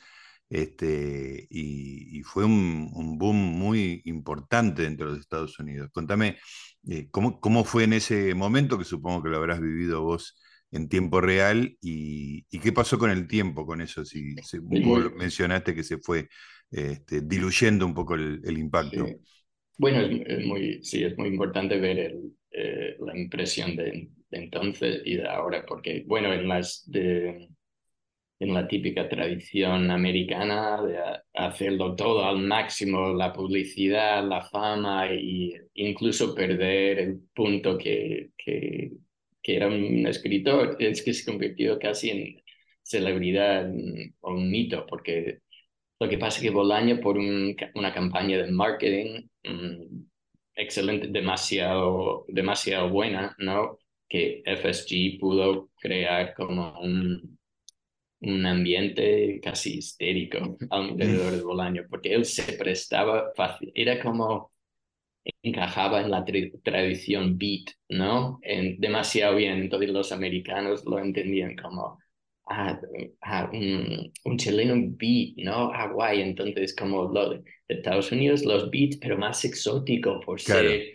este, 0.50 1.48
y, 1.50 2.22
fue 2.24 2.46
un, 2.46 3.17
boom 3.17 3.36
muy 3.38 4.01
importante 4.06 4.84
dentro 4.84 5.08
de 5.08 5.13
los 5.13 5.22
Estados 5.22 5.60
Unidos. 5.60 5.89
Contame, 5.94 6.38
eh, 6.89 7.08
¿cómo, 7.12 7.39
¿cómo, 7.39 7.63
fue 7.63 7.84
en 7.84 7.94
ese 7.94 8.34
momento, 8.34 8.77
que 8.77 8.86
supongo 8.86 9.24
que 9.24 9.29
lo 9.29 9.38
habrás 9.38 9.62
vivido 9.62 10.03
vos 10.03 10.39
en 10.72 10.89
tiempo 10.89 11.22
real, 11.22 11.77
y, 11.82 12.44
qué 12.60 12.72
pasó 12.72 12.98
con 12.98 13.12
el 13.12 13.27
tiempo 13.27 13.65
con 13.65 13.82
eso? 13.82 14.06
Si, 14.06 14.36
si 14.38 14.60
mencionaste 15.15 15.75
que 15.75 15.84
se 15.84 15.98
fue 15.98 16.27
este, 16.72 17.22
diluyendo 17.22 17.86
un 17.86 17.94
poco 17.94 18.15
el, 18.15 18.58
impacto. 18.58 19.06
Bueno, 19.77 20.01
es, 20.01 20.46
muy, 20.46 20.84
sí, 20.84 21.03
es 21.03 21.17
muy 21.17 21.29
importante 21.29 21.79
ver 21.79 22.00
el, 22.00 22.32
eh, 22.51 22.98
la 23.00 23.17
impresión 23.17 23.75
de, 23.75 24.10
entonces 24.32 25.01
y 25.06 25.17
de 25.17 25.27
ahora, 25.27 25.65
porque, 25.67 26.03
bueno, 26.08 26.34
en, 26.34 26.48
las 26.48 26.84
de, 26.88 27.50
en 28.39 28.53
la 28.53 28.67
típica 28.67 29.10
tradición 29.10 29.89
americana 29.91 30.82
de 30.84 31.00
hacerlo 31.34 31.96
todo 31.96 32.25
al 32.25 32.39
máximo, 32.39 33.13
la 33.13 33.34
publicidad, 33.34 34.27
la 34.27 34.41
fama 34.44 35.08
e 35.10 35.67
incluso 35.75 36.36
perder 36.36 37.00
el 37.00 37.20
punto 37.34 37.77
que, 37.77 38.32
que, 38.38 38.91
que 39.41 39.56
era 39.56 39.67
un 39.67 40.06
escritor, 40.08 40.75
es 40.79 41.01
que 41.03 41.13
se 41.13 41.25
convirtió 41.25 41.79
casi 41.79 42.10
en 42.12 42.44
celebridad 42.84 43.70
o 44.22 44.34
un 44.34 44.50
mito, 44.51 44.86
porque 44.88 45.39
lo 46.00 46.08
que 46.10 46.17
pasa 46.17 46.38
es 46.38 46.44
que 46.44 46.50
Bolaño, 46.51 47.00
por 47.01 47.17
una 47.17 47.94
campaña 47.94 48.38
de 48.38 48.51
marketing 48.51 49.27
mm, 49.44 50.06
excelente, 50.56 51.08
demasiado, 51.08 52.25
demasiado 52.27 52.89
buena, 52.89 53.36
¿no? 53.39 53.79
Que 54.08 54.44
FSG 54.46 55.20
pudo 55.20 55.70
crear 55.82 56.34
como 56.36 56.79
un, 56.82 57.37
un 58.22 58.46
ambiente 58.46 59.40
casi 59.42 59.78
histérico 59.78 60.58
alrededor 60.70 61.34
de 61.34 61.42
Bolaño, 61.42 61.86
porque 61.90 62.14
él 62.14 62.26
se 62.26 62.54
prestaba 62.54 63.32
fácil, 63.36 63.72
era 63.76 64.01
como 64.01 64.51
encajaba 65.42 66.01
en 66.01 66.12
la 66.12 66.25
tradición 66.64 67.38
beat, 67.38 67.72
¿no? 67.90 68.40
En, 68.44 68.80
demasiado 68.80 69.36
bien, 69.36 69.60
entonces 69.60 69.90
los 69.90 70.12
americanos 70.12 70.86
lo 70.86 71.00
entendían 71.00 71.56
como 71.56 72.00
a, 72.50 72.80
un, 73.51 74.12
un, 74.24 74.38
chileno 74.38 74.75
beat, 74.98 75.36
¿no? 75.38 75.72
Hawaii, 75.74 76.22
entonces 76.22 76.75
como 76.75 77.12
lo 77.12 77.32
de 77.32 77.44
Estados 77.68 78.12
Unidos, 78.12 78.46
los 78.46 78.70
beats, 78.72 78.98
pero 78.98 79.18
más 79.18 79.44
exótico 79.44 80.22
por 80.22 80.40
ser 80.40 80.94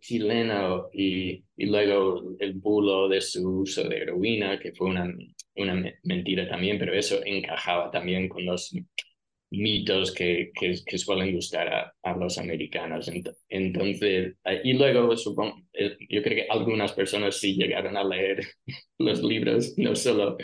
chileno 0.00 0.88
y, 0.92 1.44
y, 1.56 1.66
luego 1.66 2.36
el 2.38 2.54
bulo 2.54 3.08
de 3.08 3.20
su 3.20 3.60
uso 3.60 3.88
de 3.88 3.96
heroína, 3.98 4.58
que 4.58 4.72
fue 4.72 4.88
una, 4.88 5.12
una 5.56 5.92
mentira 6.04 6.48
también, 6.48 6.78
pero 6.78 6.94
eso 6.94 7.20
encajaba 7.24 7.90
también 7.90 8.28
con 8.28 8.44
los 8.44 8.74
mitos 9.50 10.12
que, 10.12 10.50
que, 10.54 10.98
suelen 10.98 11.34
gustar 11.34 11.68
a, 11.68 11.94
a, 12.02 12.16
los 12.16 12.38
americanos. 12.38 13.10
Entonces, 13.48 14.34
y 14.64 14.72
luego 14.74 15.16
supongo, 15.16 15.62
eh, 15.72 15.96
yo 16.10 16.22
creo 16.22 16.36
que 16.36 16.46
algunas 16.50 16.92
personas 16.92 17.38
sí 17.38 17.54
llegaron 17.54 17.96
a 17.96 18.04
leer 18.04 18.44
los 18.98 19.22
libros, 19.22 19.74
no 19.78 19.94
solo 19.94 20.36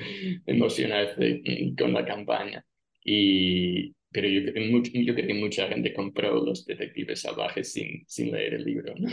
emocionarse 0.46 1.42
con 1.78 1.92
la 1.92 2.04
campaña. 2.04 2.64
Y, 3.04 3.94
pero 4.12 4.28
yo, 4.28 4.40
yo 4.42 5.14
creo 5.14 5.26
que 5.26 5.34
mucha 5.34 5.68
gente 5.68 5.92
compró 5.92 6.44
Los 6.44 6.64
Detectives 6.64 7.22
Salvajes 7.22 7.72
sin, 7.72 8.04
sin 8.06 8.32
leer 8.32 8.54
el 8.54 8.64
libro, 8.64 8.94
¿no? 8.98 9.10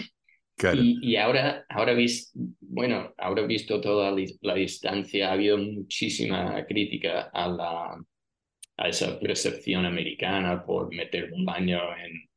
Claro. 0.55 0.81
Y, 0.81 0.99
y, 1.01 1.15
ahora, 1.15 1.65
ahora 1.69 1.93
vis, 1.93 2.31
bueno, 2.59 3.13
ahora 3.17 3.43
visto 3.43 3.79
toda 3.79 4.13
la 4.41 4.55
distancia, 4.55 5.29
ha 5.29 5.33
habido 5.33 5.57
muchísima 5.57 6.65
crítica 6.65 7.29
a 7.33 7.47
la, 7.47 7.97
a 8.79 8.87
esa 8.87 9.19
percepción 9.19 9.85
americana 9.85 10.65
por 10.65 10.93
meter 10.93 11.31
un 11.33 11.45
baño 11.45 11.79
en 11.97 12.29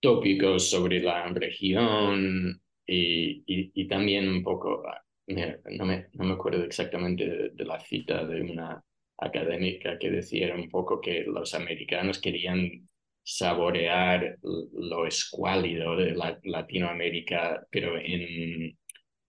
tópicos 0.00 0.68
sobre 0.70 1.00
la 1.00 1.28
región 1.28 2.60
y, 2.86 3.42
y, 3.46 3.86
también 3.86 4.28
un 4.28 4.42
poco, 4.42 4.82
ah, 4.88 5.02
no 5.26 5.86
me, 5.86 6.08
no 6.14 6.24
me 6.24 6.32
acuerdo 6.32 6.64
exactamente 6.64 7.50
de, 7.54 7.64
la 7.64 7.78
cita 7.80 8.26
de 8.26 8.42
una 8.42 8.82
académica 9.24 9.98
que 9.98 10.10
decía 10.10 10.54
un 10.54 10.68
poco 10.68 11.00
que 11.00 11.24
los 11.24 11.54
americanos 11.54 12.20
querían 12.20 12.88
saborear 13.24 14.38
lo 14.42 15.06
escuálido 15.06 15.96
de 15.96 16.12
la, 16.12 16.38
Latinoamérica, 16.42 17.66
pero 17.70 17.98
en, 17.98 18.76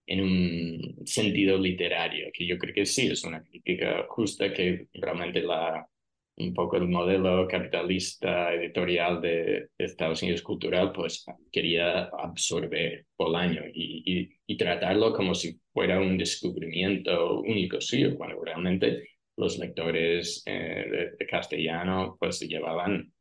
en 0.06 0.20
un 0.20 1.06
sentido 1.06 1.58
literario, 1.58 2.30
que 2.32 2.46
yo 2.46 2.58
creo 2.58 2.74
que 2.74 2.86
sí 2.86 3.06
es 3.06 3.24
una 3.24 3.42
crítica 3.42 4.06
justa 4.08 4.52
que 4.52 4.88
realmente 4.94 5.42
la, 5.42 5.88
un 6.36 6.52
poco 6.52 6.76
el 6.76 6.88
modelo 6.88 7.46
capitalista 7.46 8.52
editorial 8.52 9.20
de, 9.20 9.68
Estados 9.78 10.22
Unidos 10.22 10.42
cultural, 10.42 10.92
pues 10.92 11.24
quería 11.52 12.04
absorber 12.04 13.06
Bolaño 13.16 13.62
y, 13.72 14.30
y, 14.46 14.56
tratarlo 14.56 15.12
como 15.12 15.34
si 15.34 15.60
fuera 15.72 16.00
un 16.00 16.16
descubrimiento 16.18 17.40
único 17.40 17.80
suyo, 17.80 18.16
cuando 18.16 18.42
realmente 18.42 19.08
los 19.36 19.58
lectores 19.58 20.42
eh, 20.46 21.14
de, 21.18 21.26
castellano 21.26 22.16
pues 22.18 22.40
llevaban 22.40 23.12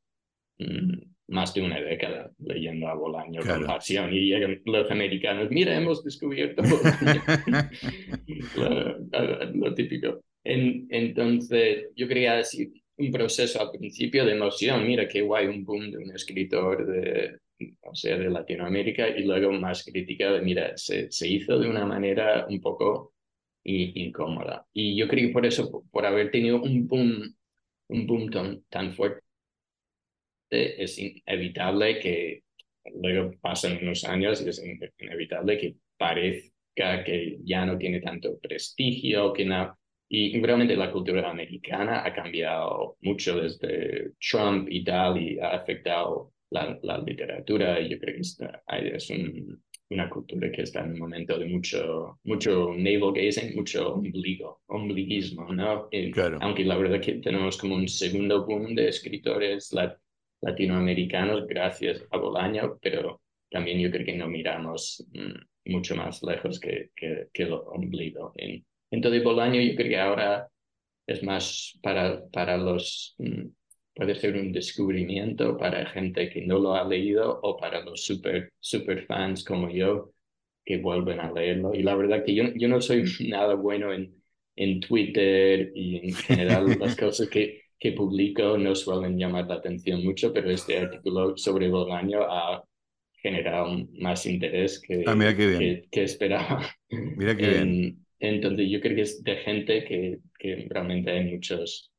mm, 0.59 1.13
más 1.27 1.53
de 1.53 1.61
una 1.61 1.79
década 1.79 2.31
leyendo 2.39 2.87
a 2.87 2.95
Bolaño 2.95 3.41
con 3.41 3.65
pasión. 3.65 4.13
Y 4.13 4.27
llegan 4.27 4.61
los 4.65 4.91
americanos, 4.91 5.49
mira, 5.49 5.75
hemos 5.75 6.03
descubierto 6.03 6.61
lo, 9.53 9.73
típico. 9.73 10.21
En, 10.43 10.87
entonces, 10.89 11.87
yo 11.95 12.07
quería 12.07 12.35
decir, 12.35 12.71
un 12.97 13.11
proceso 13.11 13.61
al 13.61 13.71
principio 13.71 14.25
de 14.25 14.33
emoción, 14.33 14.85
mira 14.85 15.07
qué 15.07 15.21
guay, 15.21 15.47
un 15.47 15.63
boom 15.63 15.91
de 15.91 15.97
un 15.97 16.11
escritor 16.11 16.85
de, 16.85 17.39
o 17.81 17.95
sea, 17.95 18.17
de 18.17 18.29
Latinoamérica 18.29 19.07
y 19.07 19.23
luego 19.23 19.51
más 19.53 19.83
crítica 19.83 20.31
de, 20.31 20.41
mira, 20.41 20.77
se, 20.77 21.11
se 21.11 21.27
hizo 21.27 21.57
de 21.57 21.69
una 21.69 21.85
manera 21.85 22.45
un 22.47 22.61
poco 22.61 23.12
incómoda. 23.63 24.65
Y 24.73 24.95
yo 24.95 25.07
creo 25.07 25.27
que 25.27 25.33
por 25.33 25.45
eso, 25.45 25.83
por, 25.91 26.05
haber 26.05 26.31
tenido 26.31 26.61
un 26.61 26.87
boom, 26.87 27.35
un 27.89 28.07
boom 28.07 28.29
tan, 28.29 28.63
tan 28.69 28.93
fuerte, 28.93 29.23
es 30.49 30.99
inevitable 30.99 31.99
que 31.99 32.43
luego 32.95 33.31
pasen 33.41 33.79
unos 33.81 34.03
años 34.03 34.41
y 34.41 34.49
es 34.49 34.63
inevitable 34.99 35.57
que 35.57 35.75
parezca 35.97 37.03
que 37.03 37.39
ya 37.43 37.65
no 37.65 37.77
tiene 37.77 38.01
tanto 38.01 38.37
prestigio, 38.39 39.33
que 39.33 39.45
no, 39.45 39.77
y 40.15 40.39
realmente 40.41 40.75
la 40.75 40.91
cultura 40.91 41.29
americana 41.29 42.05
ha 42.05 42.13
cambiado 42.13 42.97
mucho 43.01 43.41
desde 43.41 44.11
Trump 44.19 44.67
y 44.69 44.83
tal, 44.83 45.19
y 45.19 45.39
ha 45.39 45.55
afectado 45.55 46.33
la, 46.51 46.77
la 46.83 46.99
literatura. 46.99 47.79
Y 47.79 47.89
yo 47.89 47.99
creo 47.99 48.15
que 48.15 48.21
está, 48.21 48.61
es 48.67 49.09
una 49.93 50.09
cultura 50.09 50.51
que 50.51 50.63
está 50.63 50.83
en 50.83 50.93
un 50.93 50.99
momento 50.99 51.37
de 51.37 51.45
mucho, 51.45 52.19
mucho 52.23 52.73
navel 52.75 53.13
gazing, 53.13 53.55
mucho 53.55 53.93
ombligo, 53.93 54.61
ombliguismo, 54.67 55.53
¿no? 55.53 55.89
Aunque 56.41 56.65
la 56.65 56.77
verdad 56.77 56.99
que 56.99 57.13
tenemos 57.13 57.57
como 57.57 57.75
un 57.75 57.87
segundo 57.87 58.45
boom 58.45 58.75
de 58.75 58.89
escritores 58.89 59.73
latinoamericanos 60.41 61.47
gracias 61.47 62.03
a 62.11 62.17
Bolaño, 62.17 62.77
pero 62.81 63.21
también 63.49 63.79
yo 63.79 63.91
creo 63.91 64.05
que 64.05 64.15
no 64.17 64.27
miramos 64.27 65.05
mm, 65.13 65.71
mucho 65.71 65.95
más 65.95 66.21
lejos 66.23 66.59
que, 66.59 66.89
que, 66.95 67.27
que 67.31 67.45
lo 67.45 67.61
ombligo. 67.69 68.33
En, 68.35 68.65
entonces, 68.91 69.23
Bolaño 69.23 69.61
yo 69.61 69.75
creo 69.75 69.89
que 69.89 69.99
ahora 69.99 70.47
es 71.07 71.23
más 71.23 71.79
para, 71.81 72.25
para 72.29 72.57
los, 72.57 73.15
mm, 73.17 73.47
puede 73.95 74.15
ser 74.15 74.35
un 74.35 74.51
descubrimiento 74.51 75.57
para 75.57 75.85
gente 75.87 76.29
que 76.29 76.45
no 76.45 76.59
lo 76.59 76.75
ha 76.75 76.83
leído 76.83 77.39
o 77.41 77.57
para 77.57 77.83
los 77.83 78.03
super, 78.03 78.51
super 78.59 79.05
fans 79.05 79.43
como 79.43 79.69
yo 79.69 80.13
que 80.65 80.77
vuelven 80.77 81.19
a 81.19 81.31
leerlo. 81.31 81.73
Y 81.73 81.83
la 81.83 81.95
verdad 81.95 82.23
que 82.23 82.33
yo, 82.33 82.45
yo 82.55 82.67
no 82.67 82.81
soy 82.81 83.03
nada 83.29 83.55
bueno 83.55 83.93
en, 83.93 84.15
en 84.55 84.79
Twitter 84.79 85.71
y 85.75 85.97
en 85.97 86.13
general 86.13 86.65
las 86.79 86.95
cosas 86.95 87.29
que, 87.29 87.63
que 87.79 87.91
publico 87.91 88.57
no 88.57 88.75
suelen 88.75 89.17
llamar 89.17 89.47
la 89.47 89.55
atención 89.55 90.03
mucho, 90.03 90.33
pero 90.33 90.49
este 90.49 90.77
artículo 90.77 91.37
sobre 91.37 91.69
Bolaño 91.69 92.21
ha 92.23 92.63
generado 93.23 93.87
más 93.99 94.25
interés 94.25 94.81
que, 94.81 95.03
ah, 95.07 95.15
que, 95.35 95.85
que, 95.89 96.03
esperaba. 96.03 96.65
Mira 96.89 97.35
qué 97.37 97.47
bien. 97.47 98.05
Entonces 98.19 98.69
yo 98.69 98.79
creo 98.79 98.95
que 98.95 99.01
es 99.01 99.23
de 99.23 99.35
gente 99.37 99.83
que, 99.85 100.19
que 100.37 100.67
realmente 100.69 101.11
hay 101.11 101.31
muchos, 101.31 101.91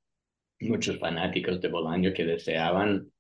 muchos 0.65 0.99
fanáticos 0.99 1.61
de 1.61 1.69
Bolaño 1.69 2.13
que 2.13 2.25
deseaban 2.25 3.11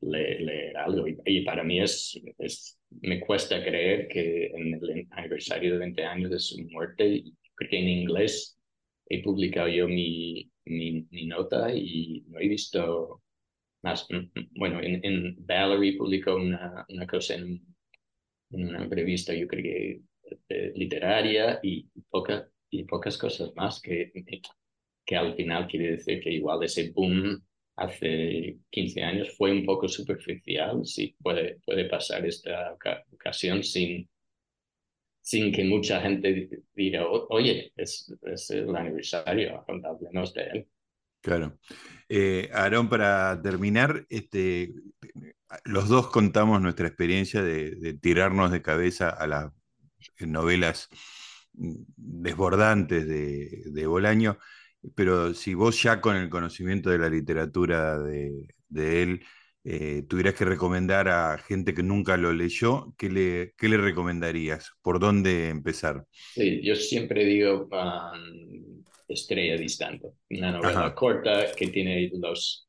leer, 0.00 0.76
algo. 0.76 1.06
Y, 1.24 1.40
para 1.42 1.64
mí 1.64 1.80
es, 1.80 2.20
es, 2.38 2.78
me 3.02 3.20
cuesta 3.20 3.62
creer 3.62 4.08
que 4.08 4.46
en 4.46 4.74
el 4.74 5.06
aniversario 5.10 5.72
de 5.72 5.78
20 5.78 6.04
años 6.04 6.30
de 6.30 6.38
su 6.38 6.62
muerte, 6.70 7.24
creo 7.54 7.70
que 7.70 7.78
en 7.78 7.88
inglés 7.88 8.58
he 9.08 9.22
publicado 9.22 9.68
yo 9.68 9.88
mi, 9.88 10.50
mi, 10.66 11.06
mi 11.10 11.26
nota 11.26 11.72
y 11.74 12.24
no 12.28 12.40
he 12.40 12.48
visto 12.48 13.22
más. 13.82 14.06
Mm, 14.10 14.16
mm, 14.16 14.48
bueno, 14.56 14.80
en, 14.82 15.04
en 15.04 15.36
Valerie 15.46 15.96
publicó 15.96 16.36
una, 16.36 16.84
una 16.88 17.06
cosa 17.06 17.34
en, 17.34 17.60
en, 18.50 18.68
una 18.68 18.86
revista, 18.86 19.34
yo 19.34 19.46
creo 19.46 19.62
que 19.62 20.02
eh, 20.48 20.72
literaria 20.74 21.60
y, 21.62 21.86
poca, 22.10 22.48
y 22.70 22.84
pocas 22.84 23.18
cosas 23.18 23.52
más 23.56 23.80
que, 23.80 24.12
que 25.04 25.16
al 25.16 25.34
final 25.34 25.66
quiere 25.66 25.92
decir 25.92 26.20
que 26.20 26.30
igual 26.30 26.62
ese 26.64 26.90
boom 26.90 27.42
hace 27.76 28.58
15 28.70 29.02
años 29.02 29.36
fue 29.36 29.52
un 29.52 29.64
poco 29.64 29.88
superficial, 29.88 30.84
sí, 30.84 31.16
puede, 31.20 31.58
puede 31.64 31.86
pasar 31.86 32.24
esta 32.24 32.76
ocasión 33.12 33.62
sin, 33.62 34.08
sin 35.20 35.52
que 35.52 35.64
mucha 35.64 36.00
gente 36.00 36.62
diga, 36.74 37.06
oye, 37.06 37.72
es, 37.76 38.14
es 38.22 38.50
el 38.50 38.74
aniversario, 38.76 39.64
hablemos 39.66 40.32
de 40.34 40.42
él. 40.42 40.68
Claro. 41.20 41.58
Eh, 42.08 42.50
Aarón, 42.52 42.88
para 42.90 43.40
terminar, 43.40 44.04
este, 44.10 44.74
los 45.64 45.88
dos 45.88 46.08
contamos 46.08 46.60
nuestra 46.60 46.86
experiencia 46.86 47.42
de, 47.42 47.94
tirarnos 47.94 48.52
de 48.52 48.60
cabeza 48.60 49.08
a 49.08 49.26
las 49.26 49.50
novelas 50.20 50.90
desbordantes 51.52 53.06
de, 53.08 53.62
de, 53.64 53.86
Bolaño, 53.86 54.38
pero 54.94 55.34
si 55.34 55.54
vos 55.54 55.82
ya 55.82 56.00
con 56.00 56.16
el 56.16 56.28
conocimiento 56.28 56.90
de 56.90 56.98
la 56.98 57.08
literatura 57.08 57.98
de, 57.98 58.48
de 58.68 59.02
él 59.02 59.24
eh, 59.66 60.02
tuvieras 60.06 60.34
que 60.34 60.44
recomendar 60.44 61.08
a 61.08 61.38
gente 61.38 61.72
que 61.72 61.82
nunca 61.82 62.18
lo 62.18 62.34
leyó, 62.34 62.94
¿qué 62.98 63.08
le, 63.08 63.54
qué 63.56 63.70
le 63.70 63.78
recomendarías? 63.78 64.72
¿Por 64.82 65.00
dónde 65.00 65.48
empezar? 65.48 66.04
Sí, 66.12 66.60
yo 66.62 66.76
siempre 66.76 67.24
digo 67.24 67.66
um, 67.72 68.84
Estrella 69.08 69.56
Distante, 69.56 70.08
una 70.28 70.52
novela 70.52 70.94
corta 70.94 71.50
que 71.56 71.68
tiene 71.68 72.10
los, 72.12 72.68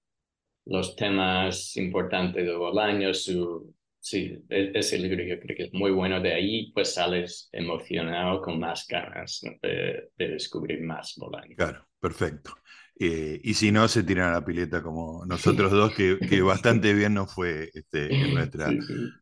los 0.65 0.95
temas 0.95 1.75
importantes 1.75 2.45
de 2.45 2.55
Bolaño, 2.55 3.13
su, 3.13 3.75
sí, 3.99 4.37
e, 4.49 4.71
ese 4.73 4.97
libro 4.97 5.21
yo 5.21 5.37
creo 5.37 5.57
que 5.57 5.63
es 5.63 5.73
muy 5.73 5.91
bueno. 5.91 6.21
De 6.21 6.33
ahí 6.33 6.71
pues 6.71 6.93
sales 6.93 7.49
emocionado 7.51 8.41
con 8.41 8.57
más 8.57 8.87
ganas 8.87 9.41
de, 9.61 10.11
de, 10.15 10.27
descubrir 10.29 10.81
más 10.81 11.15
Bolaño. 11.17 11.57
Claro, 11.57 11.85
perfecto. 12.05 12.55
Eh, 12.97 13.41
y 13.43 13.55
si 13.55 13.73
no, 13.73 13.89
se 13.89 14.03
tiran 14.03 14.29
a 14.29 14.33
la 14.33 14.45
pileta 14.45 14.81
como 14.81 15.25
nosotros 15.25 15.69
dos, 15.71 15.93
que, 15.93 16.17
que 16.17 16.41
bastante 16.43 16.93
bien 16.93 17.15
nos 17.15 17.33
fue 17.33 17.69
este, 17.73 18.09
nuestra, 18.33 18.69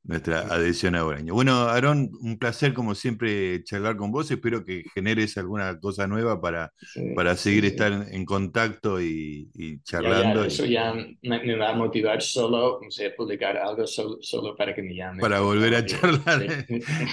nuestra 0.04 0.42
adhesión 0.42 0.96
a 0.96 1.04
Boraño. 1.04 1.34
Bueno, 1.34 1.54
Aarón, 1.54 2.12
un 2.22 2.38
placer 2.38 2.74
como 2.74 2.94
siempre 2.94 3.64
charlar 3.64 3.96
con 3.96 4.12
vos. 4.12 4.30
Espero 4.30 4.66
que 4.66 4.84
generes 4.94 5.38
alguna 5.38 5.80
cosa 5.80 6.08
nueva 6.08 6.40
para, 6.42 6.74
para 7.16 7.36
seguir 7.38 7.66
estar 7.66 7.92
en 8.12 8.26
contacto 8.26 9.02
y, 9.02 9.50
charlando. 9.84 10.44
eso 10.44 10.66
ya 10.66 10.94
me, 10.94 11.56
va 11.56 11.70
a 11.70 11.76
motivar 11.76 12.22
solo, 12.22 12.80
o 12.80 12.92
sea, 12.92 13.16
publicar 13.16 13.58
algo 13.58 13.88
solo, 13.88 14.18
solo 14.22 14.56
para 14.56 14.76
que 14.76 14.84
me 14.84 14.94
llamen. 14.94 15.22
Para 15.22 15.40
volver 15.40 15.74
a 15.76 15.86
charlar 15.86 16.44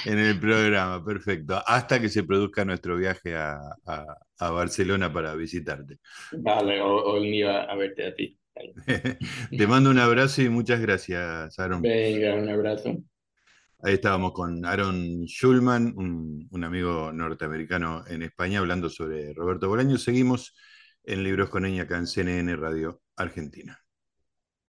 en, 0.04 0.18
el 0.18 0.38
programa, 0.40 1.02
perfecto. 1.02 1.62
Hasta 1.64 2.00
que 2.00 2.08
se 2.08 2.24
produzca 2.24 2.64
nuestro 2.64 2.96
viaje 2.96 3.34
a, 3.34 3.60
a 3.86 4.04
Barcelona 4.48 5.12
para 5.12 5.34
visitarte. 5.34 5.98
Vale, 6.32 6.80
o, 6.80 7.20
mío 7.20 7.50
a, 7.50 7.74
verte 7.76 8.06
a 8.06 8.14
ti. 8.14 8.38
Te 9.58 9.66
mando 9.66 9.90
un 9.90 9.98
abrazo 9.98 10.40
y 10.40 10.48
muchas 10.48 10.80
gracias, 10.80 11.58
Aaron. 11.58 11.82
Venga, 11.82 12.34
un 12.34 12.48
abrazo. 12.48 12.96
Ahí 13.82 13.94
estábamos 13.94 14.32
con 14.32 14.64
Aaron 14.64 15.26
Schulman, 15.26 15.92
un, 15.96 16.48
un, 16.50 16.64
amigo 16.64 17.12
norteamericano 17.12 18.04
en 18.06 18.22
España, 18.22 18.60
hablando 18.60 18.88
sobre 18.88 19.34
Roberto 19.34 19.68
Bolaño. 19.68 19.98
Seguimos 19.98 20.54
en 21.04 21.22
Libros 21.24 21.50
con 21.50 21.66
Eña 21.66 21.82
acá 21.82 21.98
en 21.98 22.06
CNN 22.06 22.56
Radio 22.56 23.02
Argentina. 23.16 23.78